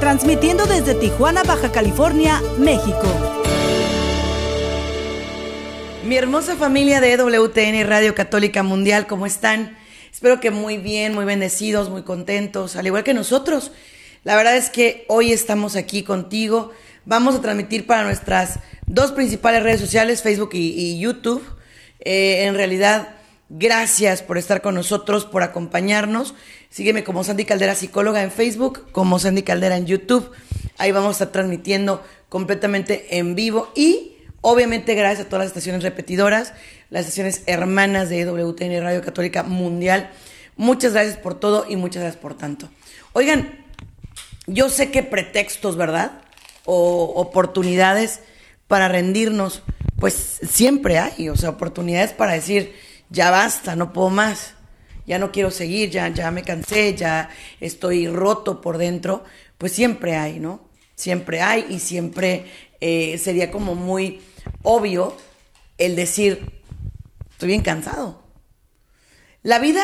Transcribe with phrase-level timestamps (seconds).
[0.00, 3.02] transmitiendo desde Tijuana, Baja California, México.
[6.04, 9.76] Mi hermosa familia de EWTN Radio Católica Mundial, ¿cómo están?
[10.12, 13.72] Espero que muy bien, muy bendecidos, muy contentos, al igual que nosotros.
[14.24, 16.72] La verdad es que hoy estamos aquí contigo.
[17.04, 21.42] Vamos a transmitir para nuestras dos principales redes sociales, Facebook y, YouTube.
[22.00, 23.16] Eh, en realidad,
[23.48, 26.34] gracias por estar con nosotros, por acompañarnos.
[26.70, 30.30] Sígueme como Sandy Caldera Psicóloga en Facebook, como Sandy Caldera en YouTube.
[30.76, 35.82] Ahí vamos a estar transmitiendo completamente en vivo y obviamente gracias a todas las estaciones
[35.82, 36.52] repetidoras,
[36.90, 40.10] las estaciones hermanas de WTN Radio Católica Mundial.
[40.56, 42.68] Muchas gracias por todo y muchas gracias por tanto.
[43.12, 43.64] Oigan,
[44.46, 46.20] yo sé que pretextos, ¿verdad?
[46.64, 48.20] O oportunidades
[48.66, 49.62] para rendirnos,
[49.98, 52.74] pues siempre hay, o sea, oportunidades para decir,
[53.08, 54.54] ya basta, no puedo más,
[55.08, 59.24] ya no quiero seguir, ya, ya me cansé, ya estoy roto por dentro,
[59.56, 60.68] pues siempre hay, ¿no?
[60.94, 62.44] Siempre hay y siempre
[62.80, 64.20] eh, sería como muy
[64.62, 65.16] obvio
[65.78, 66.60] el decir,
[67.30, 68.22] estoy bien cansado.
[69.42, 69.82] La vida,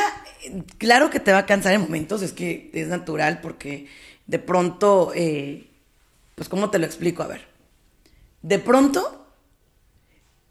[0.77, 3.87] claro que te va a cansar en momentos, es que es natural porque
[4.27, 5.71] de pronto, eh,
[6.35, 7.23] pues ¿cómo te lo explico?
[7.23, 7.47] A ver,
[8.43, 9.27] de pronto,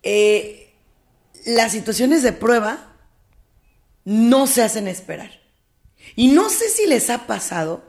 [0.02, 0.74] eh,
[1.46, 2.93] las situaciones de prueba
[4.06, 5.32] no se hacen esperar.
[6.16, 7.84] Y no sé si les ha pasado,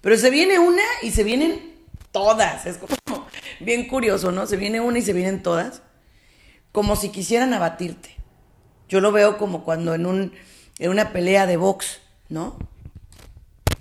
[0.00, 1.72] pero se viene una y se vienen
[2.10, 2.66] todas.
[2.66, 3.26] Es como
[3.60, 4.46] bien curioso, ¿no?
[4.46, 5.82] Se viene una y se vienen todas,
[6.70, 8.16] como si quisieran abatirte.
[8.88, 10.32] Yo lo veo como cuando en, un,
[10.78, 12.58] en una pelea de box, ¿no?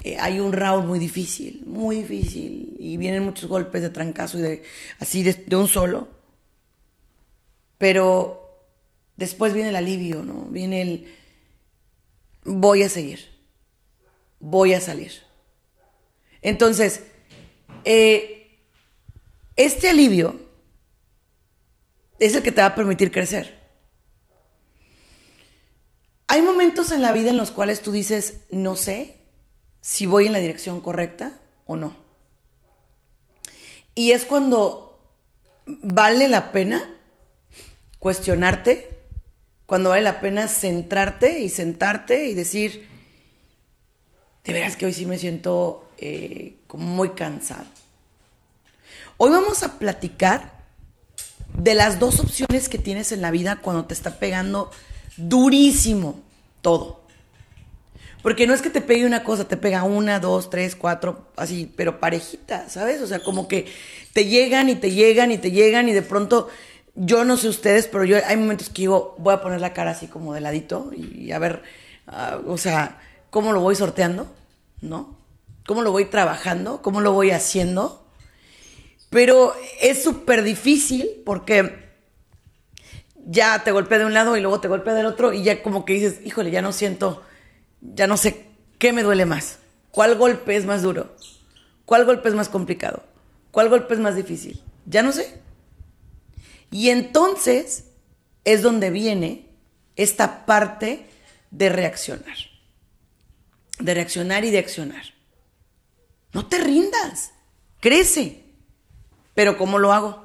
[0.03, 4.41] Eh, hay un round muy difícil, muy difícil, y vienen muchos golpes de trancazo y
[4.41, 4.63] de
[4.99, 6.07] así de, un solo.
[7.77, 8.65] Pero
[9.15, 10.45] después viene el alivio, ¿no?
[10.45, 11.15] Viene el
[12.43, 13.29] voy a seguir,
[14.39, 15.11] voy a salir.
[16.41, 17.03] Entonces,
[17.85, 18.59] eh,
[19.55, 20.39] este alivio
[22.19, 23.59] es el que te va a permitir crecer.
[26.27, 29.17] Hay momentos en la vida en los cuales tú dices, no sé,
[29.81, 31.95] si voy en la dirección correcta o no.
[33.95, 34.91] Y es cuando
[35.65, 36.97] vale la pena
[37.99, 39.00] cuestionarte,
[39.71, 42.89] cuando vale la pena centrarte y sentarte y decir,
[44.43, 47.63] de veras que hoy sí me siento eh, como muy cansado.
[49.15, 50.59] Hoy vamos a platicar
[51.53, 54.71] de las dos opciones que tienes en la vida cuando te está pegando
[55.15, 56.19] durísimo
[56.61, 57.05] todo.
[58.21, 61.71] Porque no es que te pegue una cosa, te pega una, dos, tres, cuatro, así,
[61.77, 62.99] pero parejita, ¿sabes?
[63.01, 63.67] O sea, como que
[64.11, 66.49] te llegan y te llegan y te llegan y de pronto,
[66.95, 69.91] yo no sé ustedes, pero yo hay momentos que digo, voy a poner la cara
[69.91, 71.63] así como de ladito y a ver,
[72.07, 74.27] ah, o sea, cómo lo voy sorteando,
[74.81, 75.15] ¿no?
[75.65, 76.81] ¿Cómo lo voy trabajando?
[76.81, 78.05] ¿Cómo lo voy haciendo?
[79.09, 81.89] Pero es súper difícil porque
[83.25, 85.85] ya te golpea de un lado y luego te golpea del otro y ya como
[85.85, 87.23] que dices, híjole, ya no siento
[87.81, 88.45] ya no sé
[88.77, 89.59] qué me duele más.
[89.91, 91.15] ¿Cuál golpe es más duro?
[91.85, 93.03] ¿Cuál golpe es más complicado?
[93.51, 94.61] ¿Cuál golpe es más difícil?
[94.85, 95.41] Ya no sé.
[96.71, 97.85] Y entonces
[98.45, 99.49] es donde viene
[99.95, 101.05] esta parte
[101.51, 102.37] de reaccionar.
[103.77, 105.03] De reaccionar y de accionar.
[106.33, 107.31] No te rindas.
[107.81, 108.45] Crece.
[109.35, 110.23] Pero ¿cómo lo hago?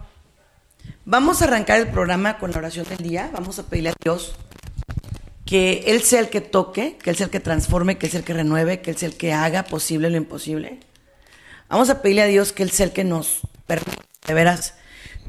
[1.04, 3.30] Vamos a arrancar el programa con la oración del día.
[3.32, 4.36] Vamos a pedirle a Dios
[5.44, 8.20] que Él sea el que toque, que Él sea el que transforme, que Él sea
[8.20, 10.80] el que renueve, que Él sea el que haga posible lo imposible.
[11.68, 14.74] Vamos a pedirle a Dios que Él sea el que nos permita, de veras,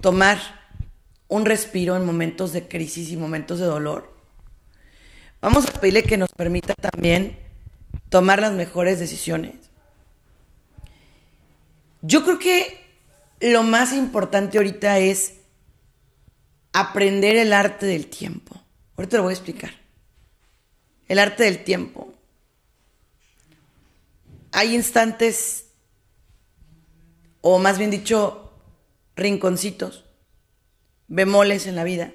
[0.01, 0.56] tomar
[1.27, 4.13] un respiro en momentos de crisis y momentos de dolor.
[5.41, 7.37] Vamos a pedirle que nos permita también
[8.09, 9.55] tomar las mejores decisiones.
[12.01, 12.85] Yo creo que
[13.39, 15.33] lo más importante ahorita es
[16.73, 18.55] aprender el arte del tiempo.
[18.95, 19.71] Ahorita lo voy a explicar
[21.07, 22.13] el arte del tiempo.
[24.51, 25.67] Hay instantes,
[27.41, 28.51] o más bien dicho,
[29.15, 30.05] rinconcitos,
[31.07, 32.11] bemoles en la vida,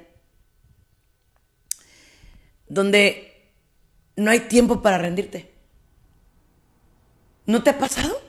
[2.69, 3.53] donde
[4.17, 5.53] no hay tiempo para rendirte.
[7.47, 8.21] ¿No te ha pasado?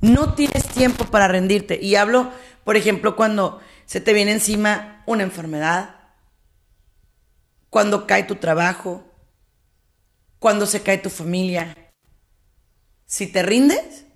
[0.00, 1.78] No tienes tiempo para rendirte.
[1.80, 2.32] Y hablo,
[2.64, 5.96] por ejemplo, cuando se te viene encima una enfermedad,
[7.70, 9.04] cuando cae tu trabajo,
[10.38, 11.76] cuando se cae tu familia.
[13.06, 14.06] Si te rindes,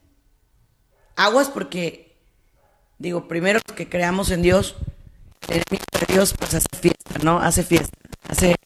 [1.15, 2.19] aguas porque,
[2.99, 4.77] digo, primero que creamos en Dios,
[5.49, 7.39] el de Dios pues hace fiesta, ¿no?
[7.39, 7.97] Hace fiesta,
[8.29, 8.57] hace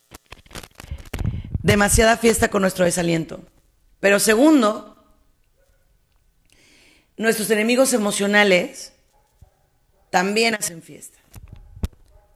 [1.62, 3.42] demasiada fiesta con nuestro desaliento.
[4.00, 4.96] Pero segundo,
[7.16, 8.92] nuestros enemigos emocionales
[10.10, 11.18] también hacen fiesta.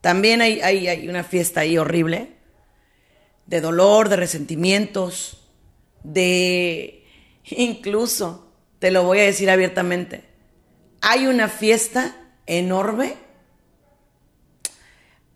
[0.00, 2.34] También hay, hay, una fiesta ahí horrible
[3.46, 5.50] de dolor, de resentimientos,
[6.02, 7.06] de
[7.44, 10.24] incluso, te lo voy a decir abiertamente,
[11.00, 13.23] hay una fiesta enorme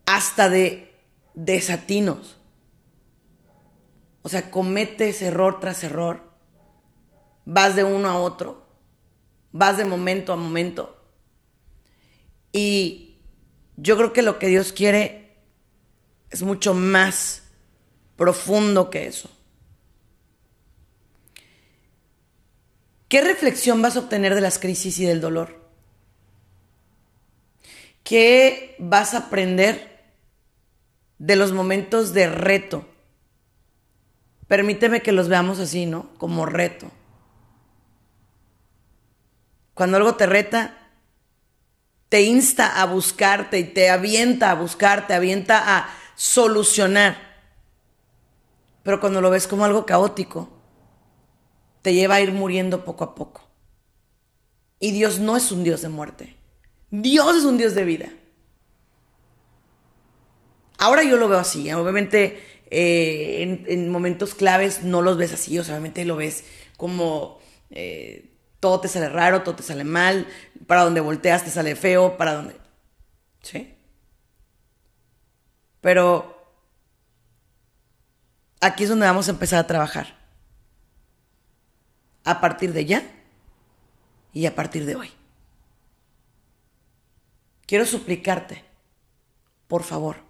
[0.08, 0.90] hasta de
[1.34, 2.38] desatinos.
[4.22, 6.32] O sea, cometes error tras error,
[7.44, 8.66] vas de uno a otro,
[9.52, 10.98] vas de momento a momento.
[12.52, 13.18] Y
[13.76, 15.36] yo creo que lo que Dios quiere
[16.30, 17.42] es mucho más
[18.16, 19.30] profundo que eso.
[23.08, 25.68] ¿Qué reflexión vas a obtener de las crisis y del dolor?
[28.02, 29.97] ¿Qué vas a aprender
[31.18, 32.86] de los momentos de reto?
[34.46, 36.08] Permíteme que los veamos así, ¿no?
[36.18, 36.90] Como reto.
[39.74, 40.76] Cuando algo te reta,
[42.08, 47.16] te insta a buscarte y te avienta a buscar, te avienta a solucionar.
[48.82, 50.48] Pero cuando lo ves como algo caótico,
[51.82, 53.42] te lleva a ir muriendo poco a poco.
[54.80, 56.36] Y Dios no es un Dios de muerte.
[56.90, 58.08] Dios es un Dios de vida.
[60.78, 61.70] Ahora yo lo veo así.
[61.72, 65.58] Obviamente eh, en, momentos claves no los ves así.
[65.58, 66.44] O sea, obviamente lo ves
[66.76, 67.40] como
[67.70, 68.30] eh,
[68.60, 70.26] todo te sale raro, todo te sale mal.
[70.66, 72.16] Para donde volteas te sale feo.
[72.16, 72.56] Para donde...
[73.42, 73.74] ¿Sí?
[75.80, 76.52] Pero
[78.60, 80.16] aquí es donde vamos a empezar a trabajar.
[82.24, 83.02] A partir de ya
[84.32, 85.10] y a partir de hoy.
[87.66, 88.64] Quiero suplicarte,
[89.66, 90.27] por favor,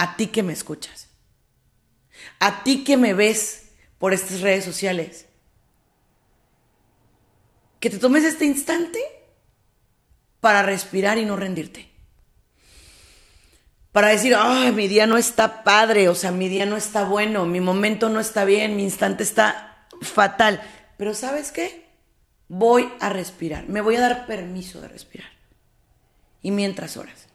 [0.00, 1.08] a ti que me escuchas,
[2.38, 5.26] a ti que me ves por estas redes sociales,
[7.78, 9.00] que te tomes este instante
[10.40, 11.90] para respirar y no rendirte
[13.92, 17.44] para decir, ay, mi día no está padre, o sea, mi día no está bueno,
[17.44, 20.62] mi momento no está bien, mi instante está fatal.
[20.96, 21.88] Pero ¿sabes qué?
[22.48, 25.30] Voy a respirar, me voy a dar permiso de respirar.
[26.40, 27.26] Y mientras horas,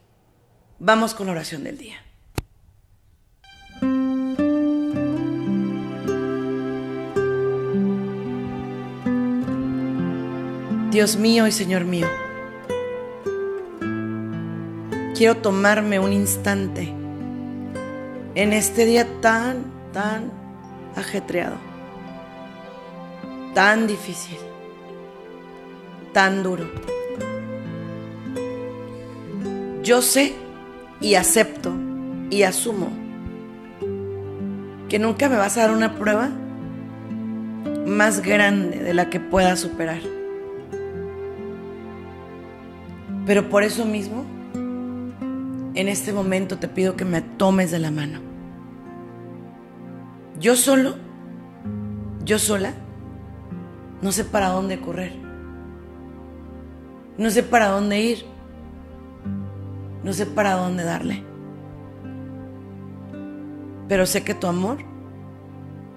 [0.79, 2.04] vamos con la oración del día.
[10.95, 12.07] Dios mío y Señor mío,
[15.13, 16.93] quiero tomarme un instante
[18.33, 20.31] en este día tan, tan
[20.95, 21.57] ajetreado,
[23.53, 24.37] tan difícil,
[26.13, 26.65] tan duro.
[29.83, 30.33] Yo sé
[31.01, 31.73] y acepto
[32.29, 32.87] y asumo
[34.87, 36.29] que nunca me vas a dar una prueba
[37.85, 40.14] más grande de la que pueda superar.
[43.25, 48.19] Pero por eso mismo, en este momento te pido que me tomes de la mano.
[50.39, 50.95] Yo solo,
[52.23, 52.73] yo sola,
[54.01, 55.13] no sé para dónde correr.
[57.17, 58.25] No sé para dónde ir.
[60.03, 61.23] No sé para dónde darle.
[63.87, 64.77] Pero sé que tu amor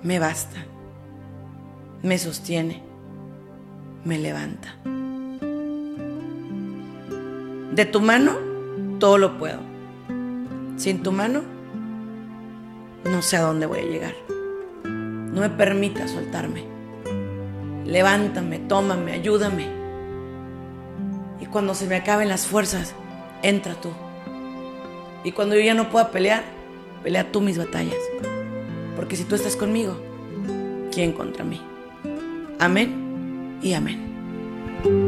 [0.02, 0.58] me basta,
[2.02, 2.82] me sostiene,
[4.04, 4.76] me levanta.
[7.78, 8.32] De tu mano
[8.98, 9.60] todo lo puedo.
[10.76, 11.42] Sin tu mano,
[13.04, 14.14] no sé a dónde voy a llegar.
[14.82, 16.64] No me permitas soltarme.
[17.84, 19.68] Levántame, tómame, ayúdame.
[21.40, 22.96] Y cuando se me acaben las fuerzas,
[23.44, 23.90] entra tú.
[25.22, 26.42] Y cuando yo ya no pueda pelear,
[27.04, 27.94] pelea tú mis batallas.
[28.96, 29.96] Porque si tú estás conmigo,
[30.90, 31.62] ¿quién contra mí?
[32.58, 35.07] Amén y amén.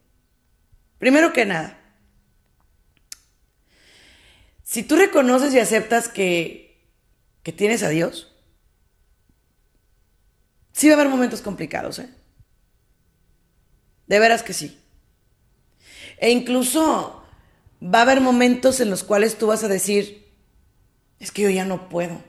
[0.97, 1.79] Primero que nada,
[4.63, 6.89] si tú reconoces y aceptas que,
[7.43, 8.35] que tienes a Dios,
[10.71, 12.09] sí va a haber momentos complicados, ¿eh?
[14.07, 14.81] De veras que sí.
[16.17, 17.24] E incluso
[17.83, 20.33] va a haber momentos en los cuales tú vas a decir,
[21.19, 22.24] es que yo ya no puedo.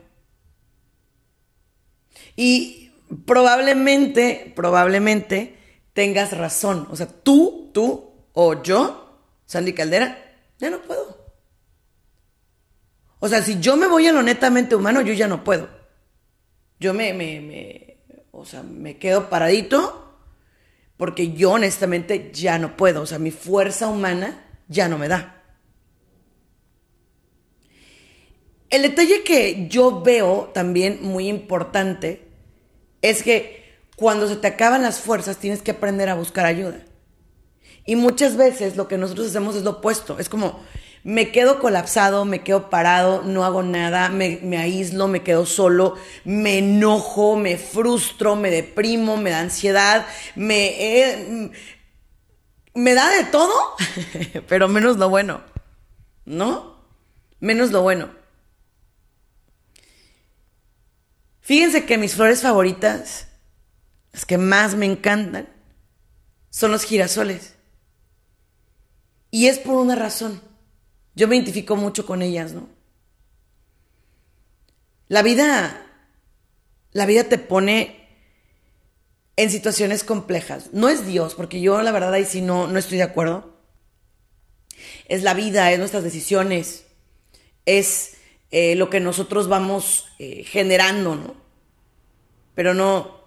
[2.35, 2.91] Y
[3.25, 5.57] probablemente, probablemente
[5.93, 6.87] tengas razón.
[6.91, 10.17] O sea, tú, tú o yo, Sandy Caldera,
[10.59, 11.33] ya no puedo.
[13.19, 15.67] O sea, si yo me voy a lo netamente humano, yo ya no puedo.
[16.79, 17.97] Yo me, me, me,
[18.31, 20.08] o sea, me quedo paradito
[20.99, 23.01] porque yo honestamente ya no puedo.
[23.01, 25.41] O sea, mi fuerza humana ya no me da.
[28.69, 32.27] El detalle que yo veo también muy importante
[33.01, 36.83] es que cuando se te acaban las fuerzas tienes que aprender a buscar ayuda.
[37.85, 40.19] Y muchas veces lo que nosotros hacemos es lo opuesto.
[40.19, 40.59] Es como,
[41.03, 46.59] me quedo colapsado, me quedo parado, no hago nada, me, aíslo, me quedo solo, me
[46.59, 51.51] enojo, me frustro, me deprimo, me da ansiedad, me, eh,
[52.73, 53.53] me da de todo,
[54.47, 55.41] pero menos lo bueno,
[56.25, 56.77] ¿no?
[57.39, 58.09] Menos lo bueno.
[61.39, 63.27] Fíjense que mis flores favoritas,
[64.11, 65.49] las que más me encantan,
[66.49, 67.55] son los girasoles.
[69.31, 70.48] Y es por una razón.
[71.19, 72.69] Yo me identifico mucho con ellas, ¿no?
[75.09, 75.85] La vida,
[76.93, 78.07] la vida te pone
[79.35, 80.69] en situaciones complejas.
[80.71, 83.53] No es Dios, porque yo la verdad ahí sí no, no estoy de acuerdo.
[85.09, 86.85] Es la vida, es nuestras decisiones,
[87.65, 88.15] es
[88.51, 91.35] eh, lo que nosotros vamos eh, generando, ¿no?
[92.55, 93.25] Pero no,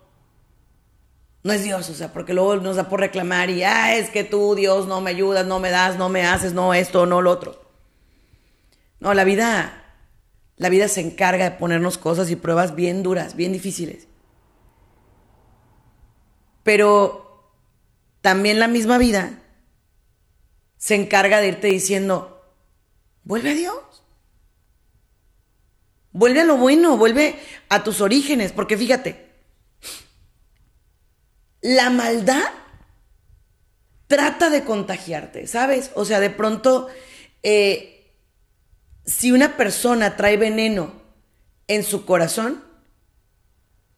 [1.42, 4.24] no es Dios, o sea, porque luego nos da por reclamar y, ah, es que
[4.24, 7.30] tú, Dios, no me ayudas, no me das, no me haces, no esto, no lo
[7.30, 7.61] otro.
[9.02, 9.96] No, la vida,
[10.54, 14.06] la vida se encarga de ponernos cosas y pruebas bien duras, bien difíciles.
[16.62, 17.52] Pero
[18.20, 19.42] también la misma vida
[20.76, 22.46] se encarga de irte diciendo,
[23.24, 24.04] vuelve a Dios.
[26.12, 27.40] Vuelve a lo bueno, vuelve
[27.70, 29.32] a tus orígenes, porque fíjate,
[31.60, 32.44] la maldad
[34.06, 35.90] trata de contagiarte, ¿sabes?
[35.96, 36.86] O sea, de pronto,
[37.42, 37.91] eh,
[39.04, 40.92] si una persona trae veneno
[41.68, 42.62] en su corazón,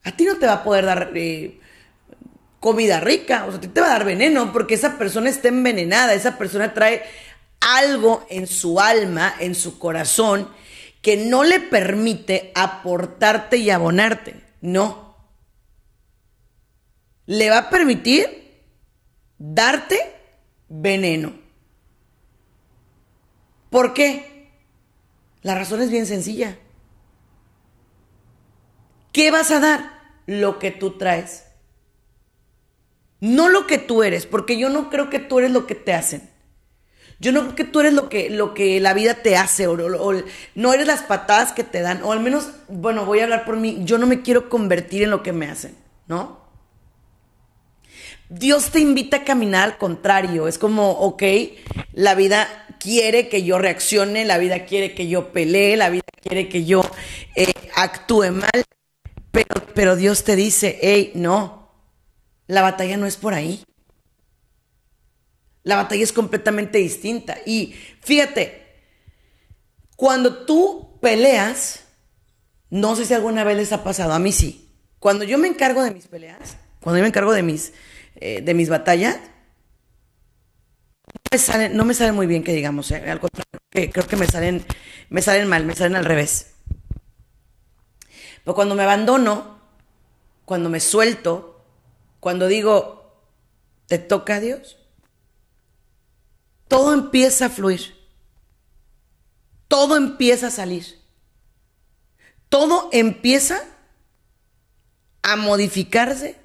[0.02, 1.60] a ti no te va a poder dar eh,
[2.60, 5.48] comida rica, o sea, a ti te va a dar veneno porque esa persona está
[5.48, 7.02] envenenada, esa persona trae
[7.60, 10.48] algo en su alma, en su corazón,
[11.02, 14.42] que no le permite aportarte y abonarte.
[14.60, 15.16] No.
[17.26, 18.62] Le va a permitir
[19.38, 19.98] darte
[20.68, 21.34] veneno.
[23.70, 24.33] ¿Por qué?
[25.44, 26.56] La razón es bien sencilla.
[29.12, 29.90] ¿Qué vas a dar?
[30.26, 31.44] Lo que tú traes.
[33.20, 35.92] No lo que tú eres, porque yo no creo que tú eres lo que te
[35.92, 36.28] hacen.
[37.20, 39.76] Yo no creo que tú eres lo que, lo que la vida te hace, o,
[40.54, 43.56] no eres las patadas que te dan, o al menos, bueno, voy a hablar por
[43.56, 46.42] mí, yo no me quiero convertir en lo que me hacen, ¿no?
[48.28, 51.22] Dios te invita a caminar al contrario, es como, ok,
[51.92, 56.50] la vida quiere que yo reaccione, la vida quiere que yo pelee, la vida quiere
[56.50, 56.82] que yo
[57.34, 58.64] eh, actúe mal,
[59.30, 61.72] pero, pero Dios te dice, hey, no,
[62.46, 63.64] la batalla no es por ahí.
[65.62, 67.38] La batalla es completamente distinta.
[67.46, 68.82] Y fíjate,
[69.96, 71.84] cuando tú peleas,
[72.68, 74.68] no sé si alguna vez les ha pasado, a mí sí.
[74.98, 77.72] Cuando yo me encargo de mis peleas, cuando yo me encargo de mis,
[78.16, 79.16] eh, de mis batallas,
[81.72, 84.64] no me, salen, muy bien que digamos, eh, al contrario, creo que me salen,
[85.10, 86.54] me salen mal, me salen al revés.
[88.44, 89.58] Pero cuando me abandono,
[90.44, 91.64] cuando me suelto,
[92.20, 93.20] cuando digo,
[93.86, 94.78] te toca a Dios,
[96.68, 97.94] todo empieza a fluir.
[99.68, 101.00] Todo empieza a salir.
[102.48, 103.62] Todo empieza
[105.22, 106.36] a modificarse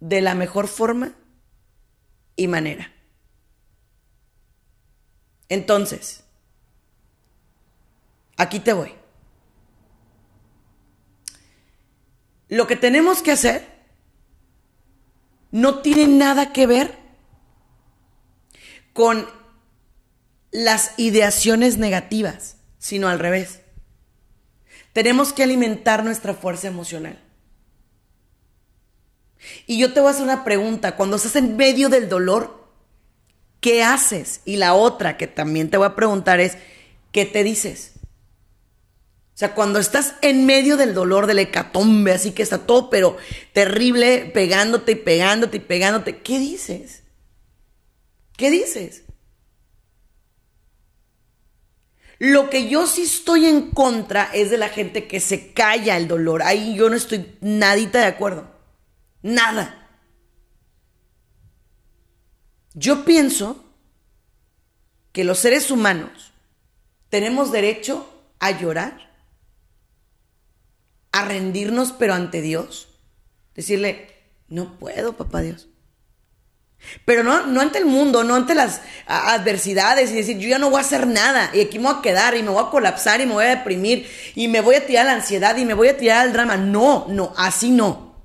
[0.00, 1.14] de la mejor forma
[2.36, 2.93] y manera.
[5.48, 6.24] Entonces,
[8.36, 8.94] aquí te voy.
[12.48, 13.74] Lo que tenemos que hacer
[15.50, 16.98] no tiene nada que ver
[18.92, 19.26] con
[20.50, 23.60] las ideaciones negativas, sino al revés.
[24.92, 27.20] Tenemos que alimentar nuestra fuerza emocional.
[29.66, 30.96] Y yo te voy a hacer una pregunta.
[30.96, 32.53] Cuando estás en medio del dolor,
[33.64, 34.42] ¿qué haces?
[34.44, 36.58] Y la otra que también te voy a preguntar es,
[37.12, 37.92] ¿qué te dices?
[39.34, 43.16] O sea, cuando estás en medio del dolor, del hecatombe, así que está todo, pero
[43.54, 47.04] terrible, pegándote y pegándote y pegándote, ¿qué dices?
[48.36, 49.04] ¿Qué dices?
[52.18, 56.06] Lo que yo sí estoy en contra es de la gente que se calla el
[56.06, 56.42] dolor.
[56.42, 58.46] Ahí yo no estoy nadita de acuerdo.
[59.22, 59.83] Nada.
[62.74, 63.64] Yo pienso
[65.12, 66.32] que los seres humanos
[67.08, 69.12] tenemos derecho a llorar,
[71.12, 72.88] a rendirnos, pero ante Dios.
[73.54, 74.08] Decirle,
[74.48, 75.68] no puedo, papá Dios.
[77.04, 80.68] Pero no, no ante el mundo, no ante las adversidades y decir, yo ya no
[80.68, 83.20] voy a hacer nada y aquí me voy a quedar y me voy a colapsar
[83.20, 85.74] y me voy a deprimir y me voy a tirar a la ansiedad y me
[85.74, 86.56] voy a tirar al drama.
[86.56, 88.16] No, no, así no.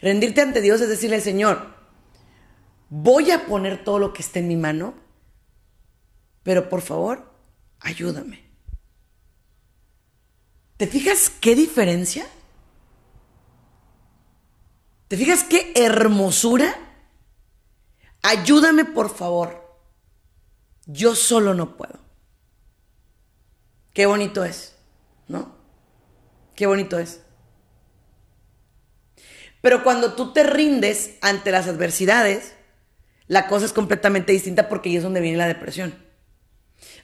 [0.00, 1.79] Rendirte ante Dios es decirle, Señor,
[2.90, 4.94] voy a poner todo lo que esté en mi mano,
[6.42, 7.32] pero por favor,
[7.78, 8.44] ayúdame.
[10.76, 12.26] ¿Te fijas qué diferencia?
[15.08, 16.74] ¿Te fijas qué hermosura?
[18.22, 19.78] Ayúdame por favor.
[20.86, 21.98] Yo solo no puedo.
[23.92, 24.76] Qué bonito es,
[25.28, 25.54] ¿no?
[26.54, 27.20] Qué bonito es.
[29.60, 32.54] Pero cuando tú te rindes ante las adversidades,
[33.30, 35.94] la cosa es completamente distinta porque ahí es donde viene la depresión.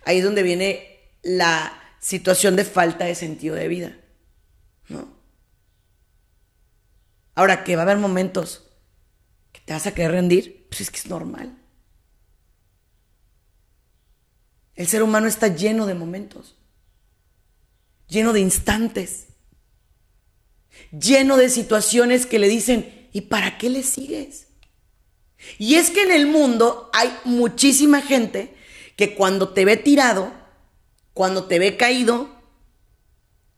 [0.04, 3.97] Ahí es donde viene la situación de falta de sentido de vida,
[4.88, 5.09] ¿no?
[7.37, 8.68] Ahora que va a haber momentos
[9.52, 11.56] que te vas a querer rendir, pues es que es normal.
[14.75, 16.58] El ser humano está lleno de momentos,
[18.08, 19.28] lleno de instantes,
[20.91, 24.46] lleno de situaciones que le dicen, ¿y para qué le sigues?
[25.58, 28.54] Y es que en el mundo hay muchísima gente
[28.96, 30.32] que cuando te ve tirado,
[31.12, 32.28] cuando te ve caído,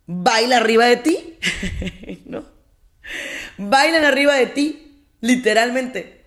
[0.07, 1.39] baila arriba de ti,
[2.27, 2.45] ¿no?
[3.59, 6.25] Bailan arriba de ti, literalmente.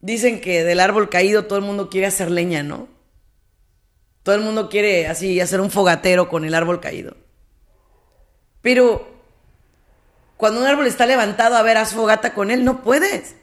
[0.00, 2.88] Dicen que del árbol caído todo el mundo quiere hacer leña, ¿no?
[4.22, 7.16] Todo el mundo quiere así hacer un fogatero con el árbol caído.
[8.60, 9.11] Pero
[10.42, 13.36] cuando un árbol está levantado, a ver, haz fogata con él, no puedes.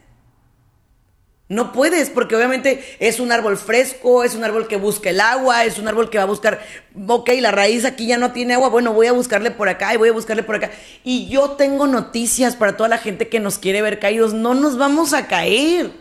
[1.48, 5.64] No puedes, porque obviamente es un árbol fresco, es un árbol que busca el agua,
[5.64, 6.62] es un árbol que va a buscar,
[7.08, 9.96] ok, la raíz aquí ya no tiene agua, bueno, voy a buscarle por acá y
[9.96, 10.72] voy a buscarle por acá.
[11.02, 14.76] Y yo tengo noticias para toda la gente que nos quiere ver caídos, no nos
[14.76, 15.92] vamos a caer.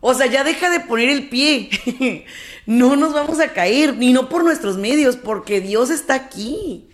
[0.00, 2.24] O sea, ya deja de poner el pie.
[2.66, 6.88] no nos vamos a caer, ni no por nuestros medios, porque Dios está aquí.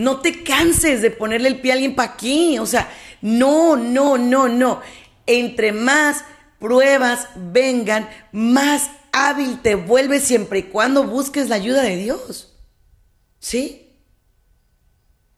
[0.00, 2.58] No te canses de ponerle el pie a alguien para aquí.
[2.58, 4.80] O sea, no, no, no, no.
[5.26, 6.24] Entre más
[6.58, 12.56] pruebas vengan, más hábil te vuelves siempre y cuando busques la ayuda de Dios.
[13.40, 13.94] ¿Sí?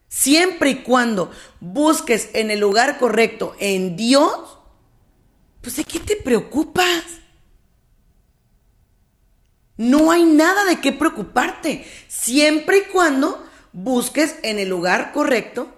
[0.07, 4.59] Siempre y cuando busques en el lugar correcto, en Dios,
[5.61, 7.03] pues ¿de qué te preocupas?
[9.77, 15.75] No hay nada de qué preocuparte, siempre y cuando busques en el lugar correcto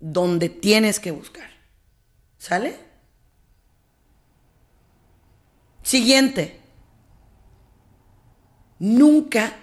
[0.00, 1.50] donde tienes que buscar.
[2.38, 2.76] ¿Sale?
[5.82, 6.60] Siguiente.
[8.78, 9.54] Nunca,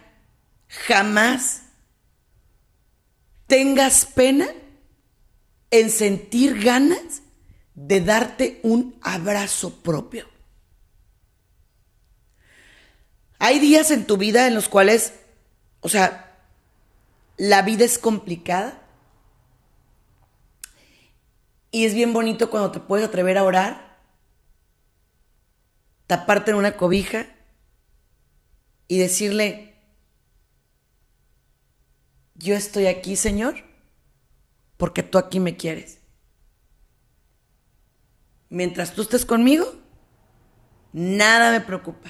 [0.68, 1.64] jamás
[3.48, 4.48] tengas pena
[5.72, 7.22] en sentir ganas
[7.74, 10.28] de darte un abrazo propio.
[13.40, 15.14] Hay días en tu vida en los cuales,
[15.80, 16.29] o sea,
[17.40, 18.80] la vida es complicada.
[21.72, 23.98] Y es bien bonito cuando te puedes atrever a orar,
[26.06, 27.26] taparte en una cobija
[28.88, 29.76] y decirle,
[32.36, 33.64] yo estoy aquí, Señor,
[34.78, 36.00] porque tú aquí me quieres
[38.50, 39.66] mientras tú estés conmigo,
[40.92, 42.10] nada me preocupa.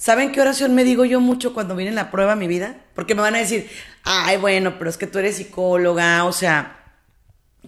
[0.00, 2.86] ¿Saben qué oración me digo yo mucho cuando viene la prueba a mi vida?
[2.94, 3.68] Porque me van a decir,
[4.02, 6.96] ay, bueno, pero es que tú eres psicóloga, o sea,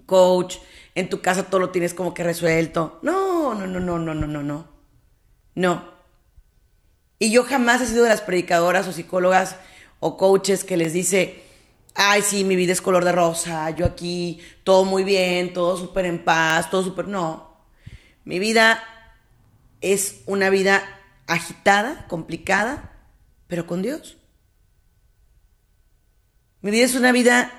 [0.07, 0.55] coach,
[0.95, 2.97] en tu casa todo lo tienes como que resuelto.
[3.03, 4.67] No, no, no, no, no, no, no, no.
[5.53, 5.93] No.
[7.19, 9.57] Y yo jamás he sido de las predicadoras o psicólogas
[9.99, 11.43] o coaches que les dice,
[11.93, 16.05] ay, sí, mi vida es color de rosa, yo aquí, todo muy bien, todo súper
[16.05, 17.07] en paz, todo súper...
[17.07, 17.63] No,
[18.25, 18.83] mi vida
[19.81, 20.83] es una vida
[21.33, 22.91] agitada, complicada,
[23.47, 24.17] pero con Dios.
[26.61, 27.51] Mi vida es una vida,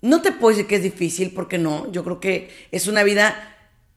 [0.00, 3.56] no te puedo decir que es difícil, porque no, yo creo que es una vida,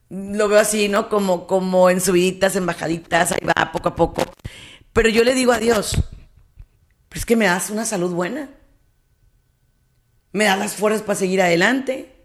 [0.09, 1.09] lo veo así, ¿no?
[1.09, 4.23] Como, como en subiditas, en bajaditas, ahí va poco a poco.
[4.93, 5.93] Pero yo le digo a Dios,
[7.07, 8.49] pero es que me das una salud buena,
[10.31, 12.15] me das las fuerzas para seguir adelante,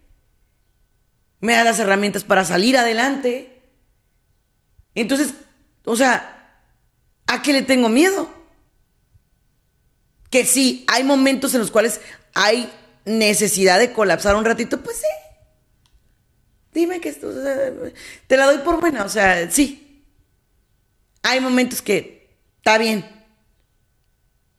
[1.39, 3.63] me das las herramientas para salir adelante.
[4.93, 5.33] Entonces,
[5.85, 6.59] o sea,
[7.27, 8.29] ¿a qué le tengo miedo?
[10.29, 12.01] Que sí, hay momentos en los cuales
[12.33, 12.71] hay
[13.05, 15.07] necesidad de colapsar un ratito, pues sí.
[16.73, 17.31] Dime que esto,
[18.27, 20.03] te la doy por buena, o sea, sí.
[21.23, 23.05] Hay momentos que está bien.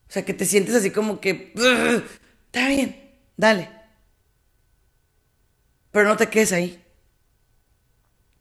[0.08, 1.52] O sea, que te sientes así como que,
[2.46, 3.68] está bien, dale.
[5.90, 6.82] Pero no te quedes ahí.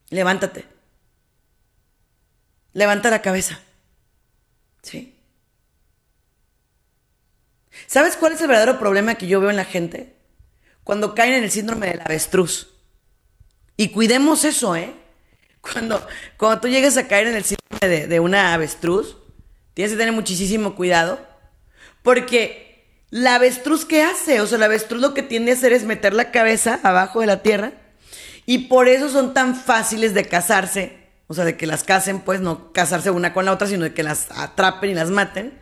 [0.09, 0.74] Levántate.
[2.75, 3.57] Levanta la cabeza.
[4.83, 5.17] ¿Sí?
[7.87, 10.13] ¿Sabes cuál es el verdadero problema que yo veo en la gente?
[10.83, 12.67] Cuando caen en el síndrome del avestruz.
[13.77, 14.93] Y cuidemos eso, ¿eh?
[15.61, 19.17] Cuando, cuando tú llegas a caer en el síndrome de, de una avestruz,
[19.73, 21.25] tienes que tener muchísimo cuidado.
[22.03, 24.41] Porque la avestruz, ¿qué hace?
[24.41, 27.27] O sea, la avestruz lo que tiende a hacer es meter la cabeza abajo de
[27.27, 27.71] la tierra.
[28.45, 31.04] Y por eso son tan fáciles de casarse.
[31.27, 33.93] O sea, de que las casen, pues no casarse una con la otra, sino de
[33.93, 35.59] que las atrapen y las maten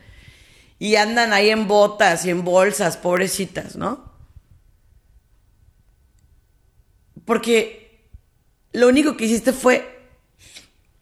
[0.80, 4.12] y andan ahí en botas y en bolsas, pobrecitas, ¿no?
[7.26, 8.10] Porque
[8.74, 10.10] lo único que hiciste fue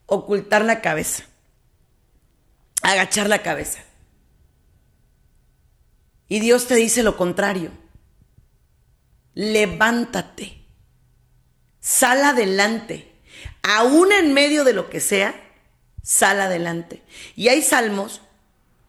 [0.06, 1.24] ocultar la cabeza,
[2.84, 3.80] agachar la cabeza.
[6.28, 7.72] Y Dios te dice lo contrario.
[9.34, 10.66] Levántate,
[11.80, 13.11] sal adelante,
[13.64, 15.36] aún en medio de lo que sea,
[16.04, 17.02] sal adelante.
[17.36, 18.22] Y hay salmos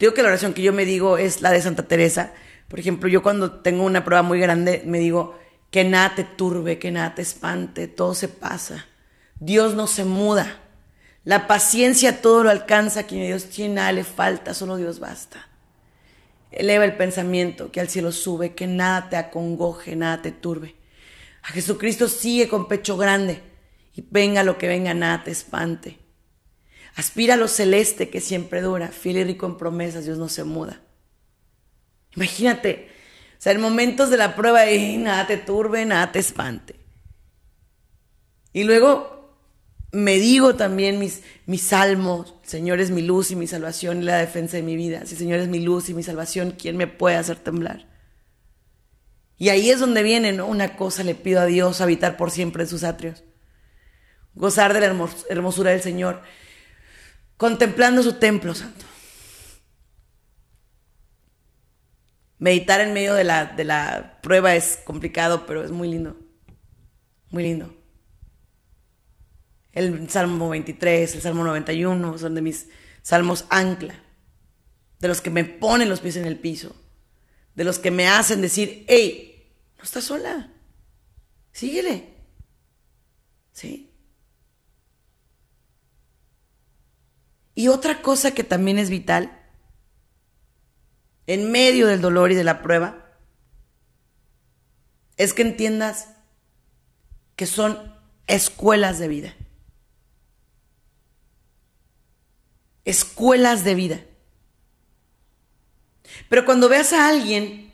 [0.03, 2.33] Digo que la oración que yo me digo es la de Santa Teresa.
[2.67, 5.39] Por ejemplo, yo cuando tengo una prueba muy grande me digo
[5.71, 8.89] que nada te turbe, que nada te espante, todo se pasa.
[9.39, 10.59] Dios no se muda.
[11.23, 15.47] La paciencia todo lo alcanza, quien Dios tiene nada le falta, solo Dios basta.
[16.51, 20.75] Eleva el pensamiento, que al cielo sube, que nada te acongoje, nada te turbe.
[21.45, 23.41] A Jesucristo sigue con pecho grande
[23.95, 25.99] y venga lo que venga, nada te espante.
[26.95, 30.45] Aspira a lo celeste que siempre dura, fiel y rico en promesas, Dios no se
[30.45, 30.81] muda.
[32.17, 32.89] Imagínate,
[33.39, 36.77] o sea, en momentos de la prueba, y nada te turbe, nada te espante.
[38.53, 39.37] Y luego
[39.93, 44.19] me digo también mis, mis salmos, Señor es mi luz y mi salvación y la
[44.19, 45.07] defensa de mi vida.
[45.07, 47.89] Si Señor es mi luz y mi salvación, ¿quién me puede hacer temblar?
[49.39, 50.47] Y ahí es donde viene, ¿no?
[50.47, 53.25] Una cosa le pido a Dios, habitar por siempre en sus atrios.
[54.35, 56.23] Gozar de la hermosura del Señor
[57.43, 58.85] contemplando su templo santo.
[62.39, 66.17] Meditar en medio de la, de la prueba es complicado, pero es muy lindo.
[67.31, 67.75] Muy lindo.
[69.73, 72.69] El Salmo 23, el Salmo 91 son de mis
[73.03, 73.95] salmos ancla,
[75.01, 76.77] de los que me ponen los pies en el piso,
[77.57, 80.53] de los que me hacen decir, hey, no estás sola,
[81.51, 82.15] síguele.
[83.53, 83.92] ¿Sí?
[87.55, 89.39] Y otra cosa que también es vital,
[91.27, 93.13] en medio del dolor y de la prueba,
[95.17, 96.09] es que entiendas
[97.37, 97.95] que son
[98.27, 99.35] escuelas de vida.
[102.85, 104.01] Escuelas de vida.
[106.29, 107.73] Pero cuando veas a alguien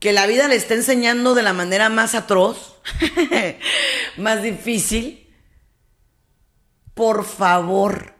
[0.00, 2.76] que la vida le está enseñando de la manera más atroz,
[4.16, 5.27] más difícil,
[6.98, 8.12] por favor,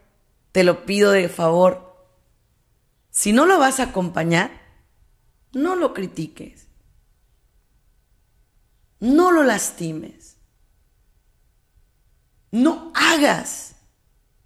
[0.53, 1.97] te lo pido de favor,
[3.11, 4.53] si no lo vas a acompañar,
[5.53, 6.69] no lo critiques.
[9.01, 10.37] No lo lastimes.
[12.53, 13.75] No hagas,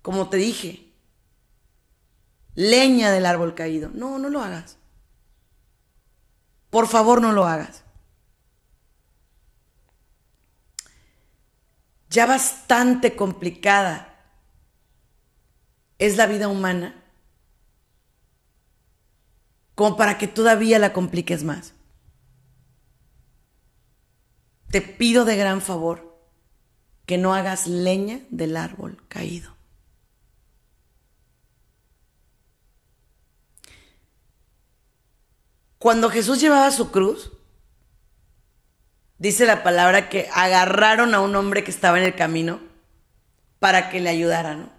[0.00, 0.94] como te dije,
[2.54, 3.90] leña del árbol caído.
[3.92, 4.78] No, no lo hagas.
[6.70, 7.84] Por favor, no lo hagas.
[12.08, 14.11] Ya bastante complicada
[16.02, 16.96] es la vida humana
[19.76, 21.74] como para que todavía la compliques más.
[24.68, 26.18] Te pido de gran favor
[27.06, 29.54] que no hagas leña del árbol caído.
[35.78, 37.30] Cuando Jesús llevaba su cruz,
[39.18, 42.58] dice la palabra que agarraron a un hombre que estaba en el camino
[43.60, 44.71] para que le ayudara, ¿no?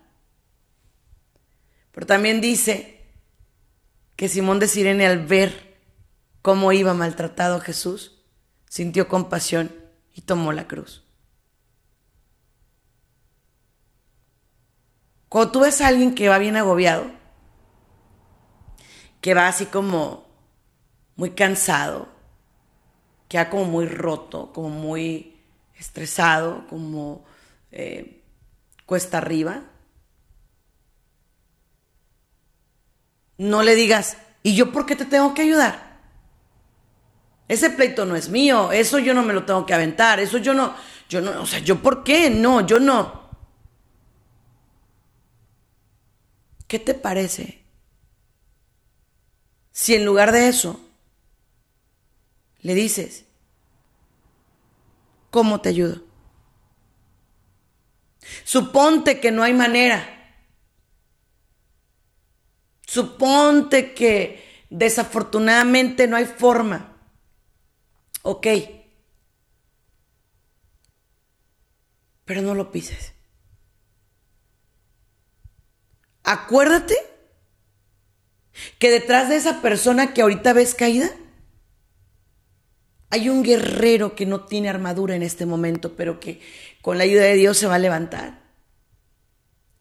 [1.94, 3.00] Pero también dice
[4.16, 5.78] que Simón de Sirene al ver
[6.42, 8.24] cómo iba maltratado Jesús,
[8.68, 9.74] sintió compasión
[10.14, 11.04] y tomó la cruz.
[15.30, 17.06] Cuando tú ves a alguien que va bien agobiado,
[19.22, 20.28] que va así como
[21.16, 22.10] muy cansado,
[23.30, 25.40] que va como muy roto, como muy
[25.76, 27.24] estresado, como
[27.72, 28.24] eh,
[28.86, 29.64] cuesta arriba,
[33.38, 36.02] no le digas, ¿y yo por qué te tengo que ayudar?
[37.48, 40.54] Ese pleito no es mío, eso yo no me lo tengo que aventar, eso yo
[40.54, 40.76] no,
[41.10, 42.30] yo no, o sea, ¿yo por qué?
[42.30, 43.24] No, yo no.
[46.68, 47.64] ¿Qué te parece
[49.72, 50.80] si en lugar de eso
[52.62, 53.26] le dices,
[55.30, 56.02] ¿cómo te ayudo?
[58.44, 60.13] Suponte que no hay manera.
[62.94, 66.96] Suponte que desafortunadamente no hay forma.
[68.22, 68.46] Ok.
[72.24, 73.14] Pero no lo pises.
[76.22, 76.96] Acuérdate
[78.78, 81.10] que detrás de esa persona que ahorita ves caída,
[83.10, 86.42] hay un guerrero que no tiene armadura en este momento, pero que
[86.84, 88.43] con la ayuda de Dios se va a levantar.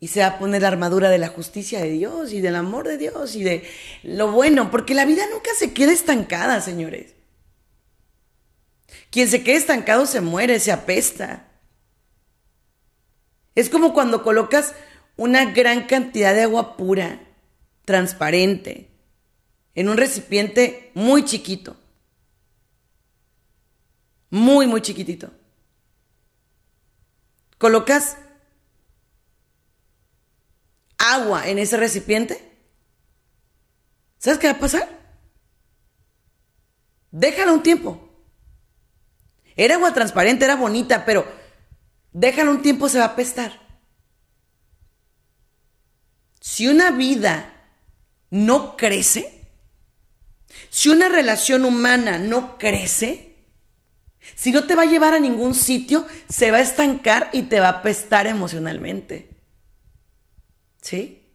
[0.02, 2.88] Y se va a poner la armadura de la justicia de Dios y del amor
[2.88, 3.62] de Dios y de
[4.02, 7.14] lo bueno, porque la vida nunca se queda estancada, señores.
[9.10, 11.46] Quien se queda estancado se muere, se apesta.
[13.54, 14.74] Es como cuando colocas
[15.16, 17.20] una gran cantidad de agua pura,
[17.84, 18.88] transparente,
[19.76, 21.76] en un recipiente muy chiquito.
[24.30, 25.30] Muy, muy chiquitito.
[27.56, 28.16] Colocas
[31.02, 32.40] agua en ese recipiente.
[34.18, 34.88] ¿Sabes qué va a pasar?
[37.10, 38.08] Déjalo un tiempo.
[39.56, 41.26] Era agua transparente, era bonita, pero
[42.12, 43.60] déjalo un tiempo, se va a apestar.
[46.40, 47.52] Si una vida
[48.30, 49.42] no crece,
[50.70, 53.36] si una relación humana no crece,
[54.34, 57.60] si no te va a llevar a ningún sitio, se va a estancar y te
[57.60, 59.31] va a apestar emocionalmente.
[60.82, 61.26] ¿Sí?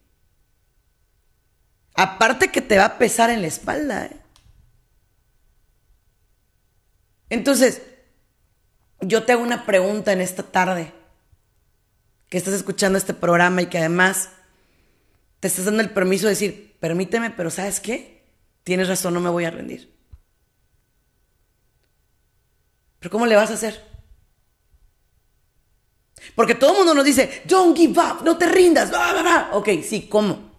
[1.96, 4.06] Aparte que te va a pesar en la espalda.
[4.06, 4.18] ¿eh?
[7.30, 7.82] Entonces,
[9.02, 10.94] yo te hago una pregunta en esta tarde,
[12.30, 14.30] que estás escuchando este programa y que además
[15.40, 18.26] te estás dando el permiso de decir, permíteme, pero ¿sabes qué?
[18.64, 19.92] Tienes razón, no me voy a rendir.
[23.00, 23.82] Pero ¿cómo le vas a hacer?
[26.36, 28.92] Porque todo el mundo nos dice, don't give up, no te rindas.
[29.52, 30.52] Ok, sí, ¿cómo?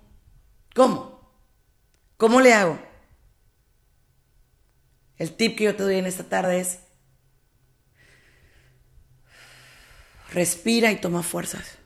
[0.75, 1.19] ¿Cómo?
[2.17, 2.79] ¿Cómo le hago?
[5.17, 6.79] El tip que yo te doy en esta tarde es,
[10.31, 11.79] respira y toma fuerzas.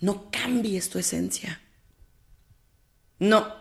[0.00, 1.60] No cambies tu esencia.
[3.18, 3.54] No.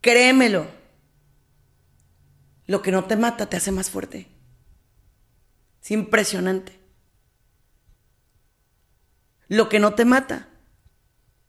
[0.00, 0.79] Créemelo.
[2.70, 4.28] Lo que no te mata te hace más fuerte.
[5.82, 6.78] Es impresionante.
[9.48, 10.48] Lo que no te mata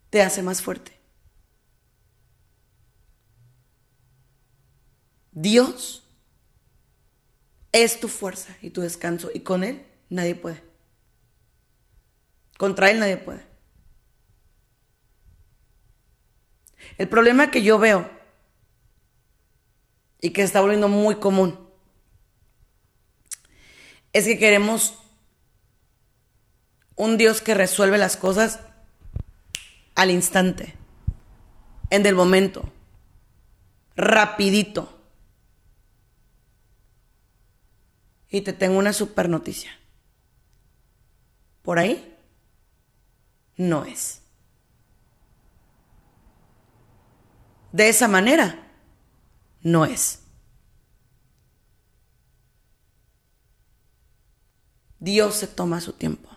[0.09, 0.99] te hace más fuerte.
[5.31, 6.09] Dios
[7.71, 10.63] es tu fuerza y tu descanso y con Él nadie puede.
[12.57, 13.45] Contra Él nadie puede.
[16.97, 18.20] El problema que yo veo
[20.21, 21.59] y que se está volviendo muy común
[24.13, 24.95] es que queremos
[26.95, 28.59] un Dios que resuelve las cosas
[29.95, 30.75] al instante,
[31.89, 32.71] en el momento,
[33.95, 34.97] rapidito.
[38.29, 39.77] Y te tengo una super noticia.
[41.63, 42.17] Por ahí
[43.57, 44.21] no es.
[47.73, 48.60] De esa manera
[49.61, 50.19] no es.
[54.99, 56.29] Dios se toma su tiempo.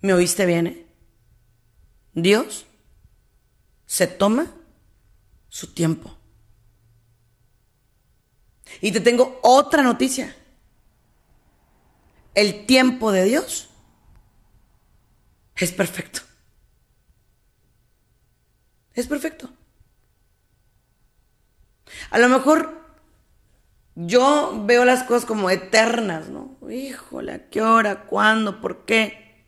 [0.00, 0.66] ¿Me oíste bien?
[0.66, 0.86] Eh?
[2.12, 2.66] Dios
[3.86, 4.52] se toma
[5.48, 6.14] su tiempo.
[8.80, 10.36] Y te tengo otra noticia.
[12.34, 13.70] El tiempo de Dios
[15.56, 16.25] es perfecto.
[18.96, 19.50] Es perfecto.
[22.10, 22.84] A lo mejor
[23.94, 26.56] yo veo las cosas como eternas, ¿no?
[26.68, 28.06] Híjole, ¿a qué hora?
[28.06, 28.60] ¿Cuándo?
[28.60, 29.44] ¿Por qué?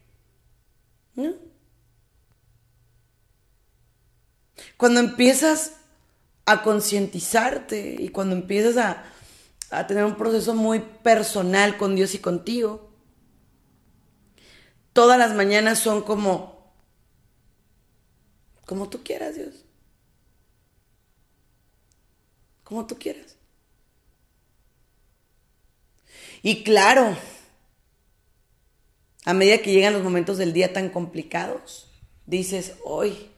[4.77, 5.73] Cuando empiezas
[6.47, 9.05] a concientizarte y cuando empiezas a,
[9.71, 12.91] a tener un proceso muy personal con Dios y contigo,
[14.93, 16.58] todas las mañanas son como,
[18.69, 19.65] como tú quieras, Dios.
[22.63, 23.39] Como tú quieras.
[26.43, 27.17] Y claro,
[29.25, 31.91] a medida que llegan los momentos del día tan complicados,
[32.27, 33.31] dices, hoy,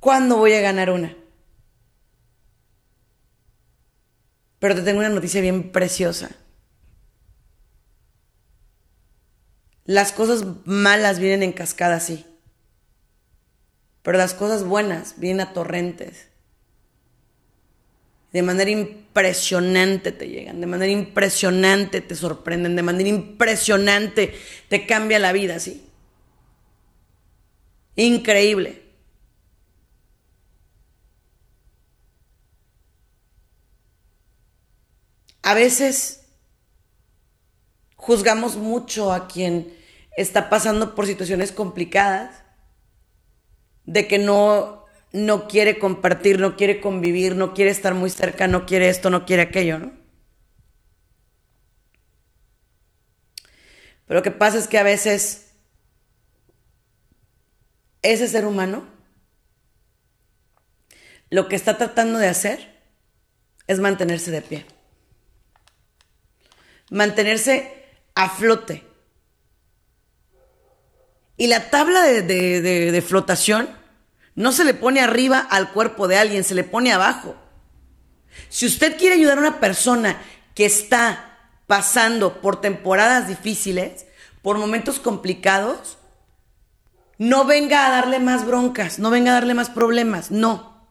[0.00, 1.14] ¿cuándo voy a ganar una?
[4.60, 6.30] Pero te tengo una noticia bien preciosa.
[9.84, 12.24] Las cosas malas vienen en cascada, sí.
[14.06, 16.28] Pero las cosas buenas vienen a torrentes
[18.32, 24.32] de manera impresionante te llegan, de manera impresionante te sorprenden, de manera impresionante
[24.68, 25.90] te cambia la vida, ¿sí?
[27.96, 28.80] Increíble.
[35.42, 36.28] A veces
[37.96, 39.76] juzgamos mucho a quien
[40.16, 42.45] está pasando por situaciones complicadas,
[43.86, 48.66] de que no no quiere compartir, no quiere convivir, no quiere estar muy cerca, no
[48.66, 49.92] quiere esto, no quiere aquello, ¿no?
[54.06, 55.52] Pero lo que pasa es que a veces
[58.02, 58.86] ese ser humano
[61.30, 62.76] lo que está tratando de hacer
[63.66, 64.66] es mantenerse de pie.
[66.90, 68.84] Mantenerse a flote.
[71.36, 73.68] Y la tabla de, flotación
[74.34, 77.36] no se le pone arriba al cuerpo de alguien, se le pone abajo.
[78.48, 80.20] Si usted quiere ayudar a una persona
[80.54, 84.06] que está pasando por temporadas difíciles,
[84.42, 85.98] por momentos complicados,
[87.18, 90.88] no venga a darle más broncas, no venga a darle más problemas, no.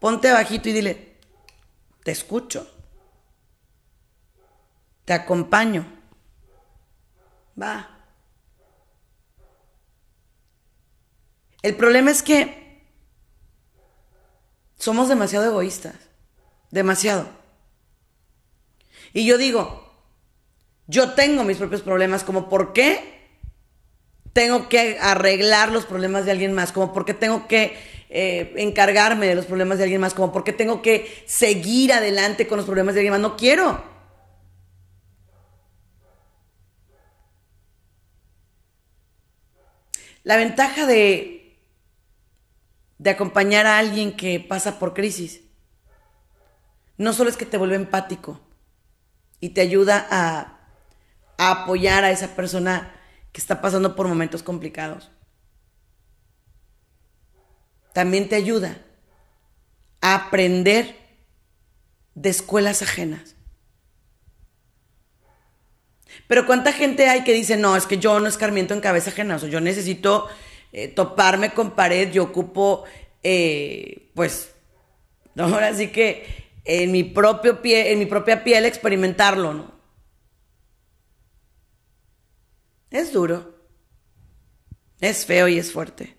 [0.00, 1.16] Ponte abajito y dile,
[2.02, 2.70] te escucho,
[5.04, 5.86] te acompaño,
[7.60, 7.93] va.
[11.64, 12.82] El problema es que
[14.78, 15.94] somos demasiado egoístas,
[16.70, 17.26] demasiado.
[19.14, 19.90] Y yo digo,
[20.88, 23.30] yo tengo mis propios problemas, como por qué
[24.34, 27.78] tengo que arreglar los problemas de alguien más, como por qué tengo que
[28.10, 32.46] eh, encargarme de los problemas de alguien más, como por qué tengo que seguir adelante
[32.46, 33.22] con los problemas de alguien más.
[33.22, 33.82] No quiero.
[40.24, 41.43] La ventaja de
[43.04, 45.42] de acompañar a alguien que pasa por crisis.
[46.96, 48.40] No solo es que te vuelve empático
[49.40, 50.50] y te ayuda a,
[51.36, 52.94] apoyar a esa persona
[53.30, 55.10] que está pasando por momentos complicados.
[57.92, 58.78] También te ayuda
[60.00, 60.96] a aprender
[62.14, 63.36] de escuelas ajenas.
[66.26, 69.36] Pero ¿cuánta gente hay que dice, no, es que yo no escarmiento en cabeza ajena,
[69.36, 70.26] o sea, yo necesito
[70.76, 72.82] eh, toparme con pared, yo ocupo,
[73.22, 74.52] eh, pues,
[75.38, 79.72] ahora sí que en mi, propio pie, en mi propia piel experimentarlo, ¿no?
[82.90, 83.54] Es duro,
[85.00, 86.16] es feo y es fuerte.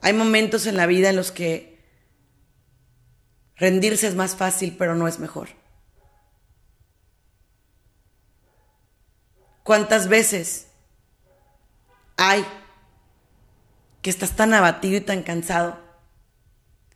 [0.00, 1.82] Hay momentos en la vida en los que
[3.56, 5.63] rendirse es más fácil, pero no es mejor.
[9.64, 10.68] ¿Cuántas veces
[12.18, 12.44] hay
[14.02, 15.80] que estás tan abatido y tan cansado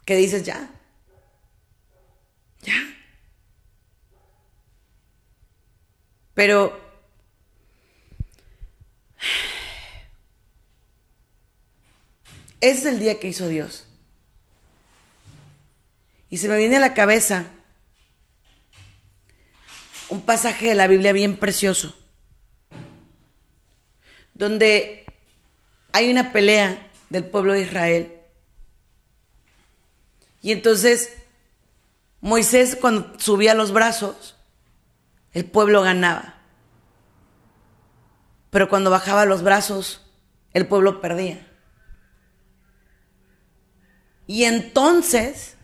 [0.04, 0.68] que dices ya?
[2.60, 2.74] Ya.
[6.34, 6.78] Pero
[12.60, 13.86] ese es el día que hizo Dios.
[16.28, 17.46] Y se me viene a la cabeza
[20.10, 21.97] un pasaje de la Biblia bien precioso
[24.38, 25.04] donde
[25.92, 28.12] hay una pelea del pueblo de Israel.
[30.40, 31.12] Y entonces
[32.20, 34.36] Moisés cuando subía los brazos,
[35.32, 36.36] el pueblo ganaba.
[38.50, 40.00] Pero cuando bajaba los brazos,
[40.54, 41.46] el pueblo perdía.
[44.26, 45.56] Y entonces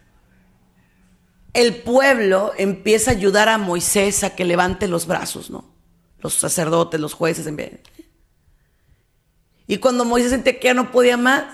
[1.52, 5.72] el pueblo empieza a ayudar a Moisés a que levante los brazos, ¿no?
[6.18, 7.46] Los sacerdotes, los jueces.
[9.66, 11.44] Y cuando Moisés sentía que ya no podía más,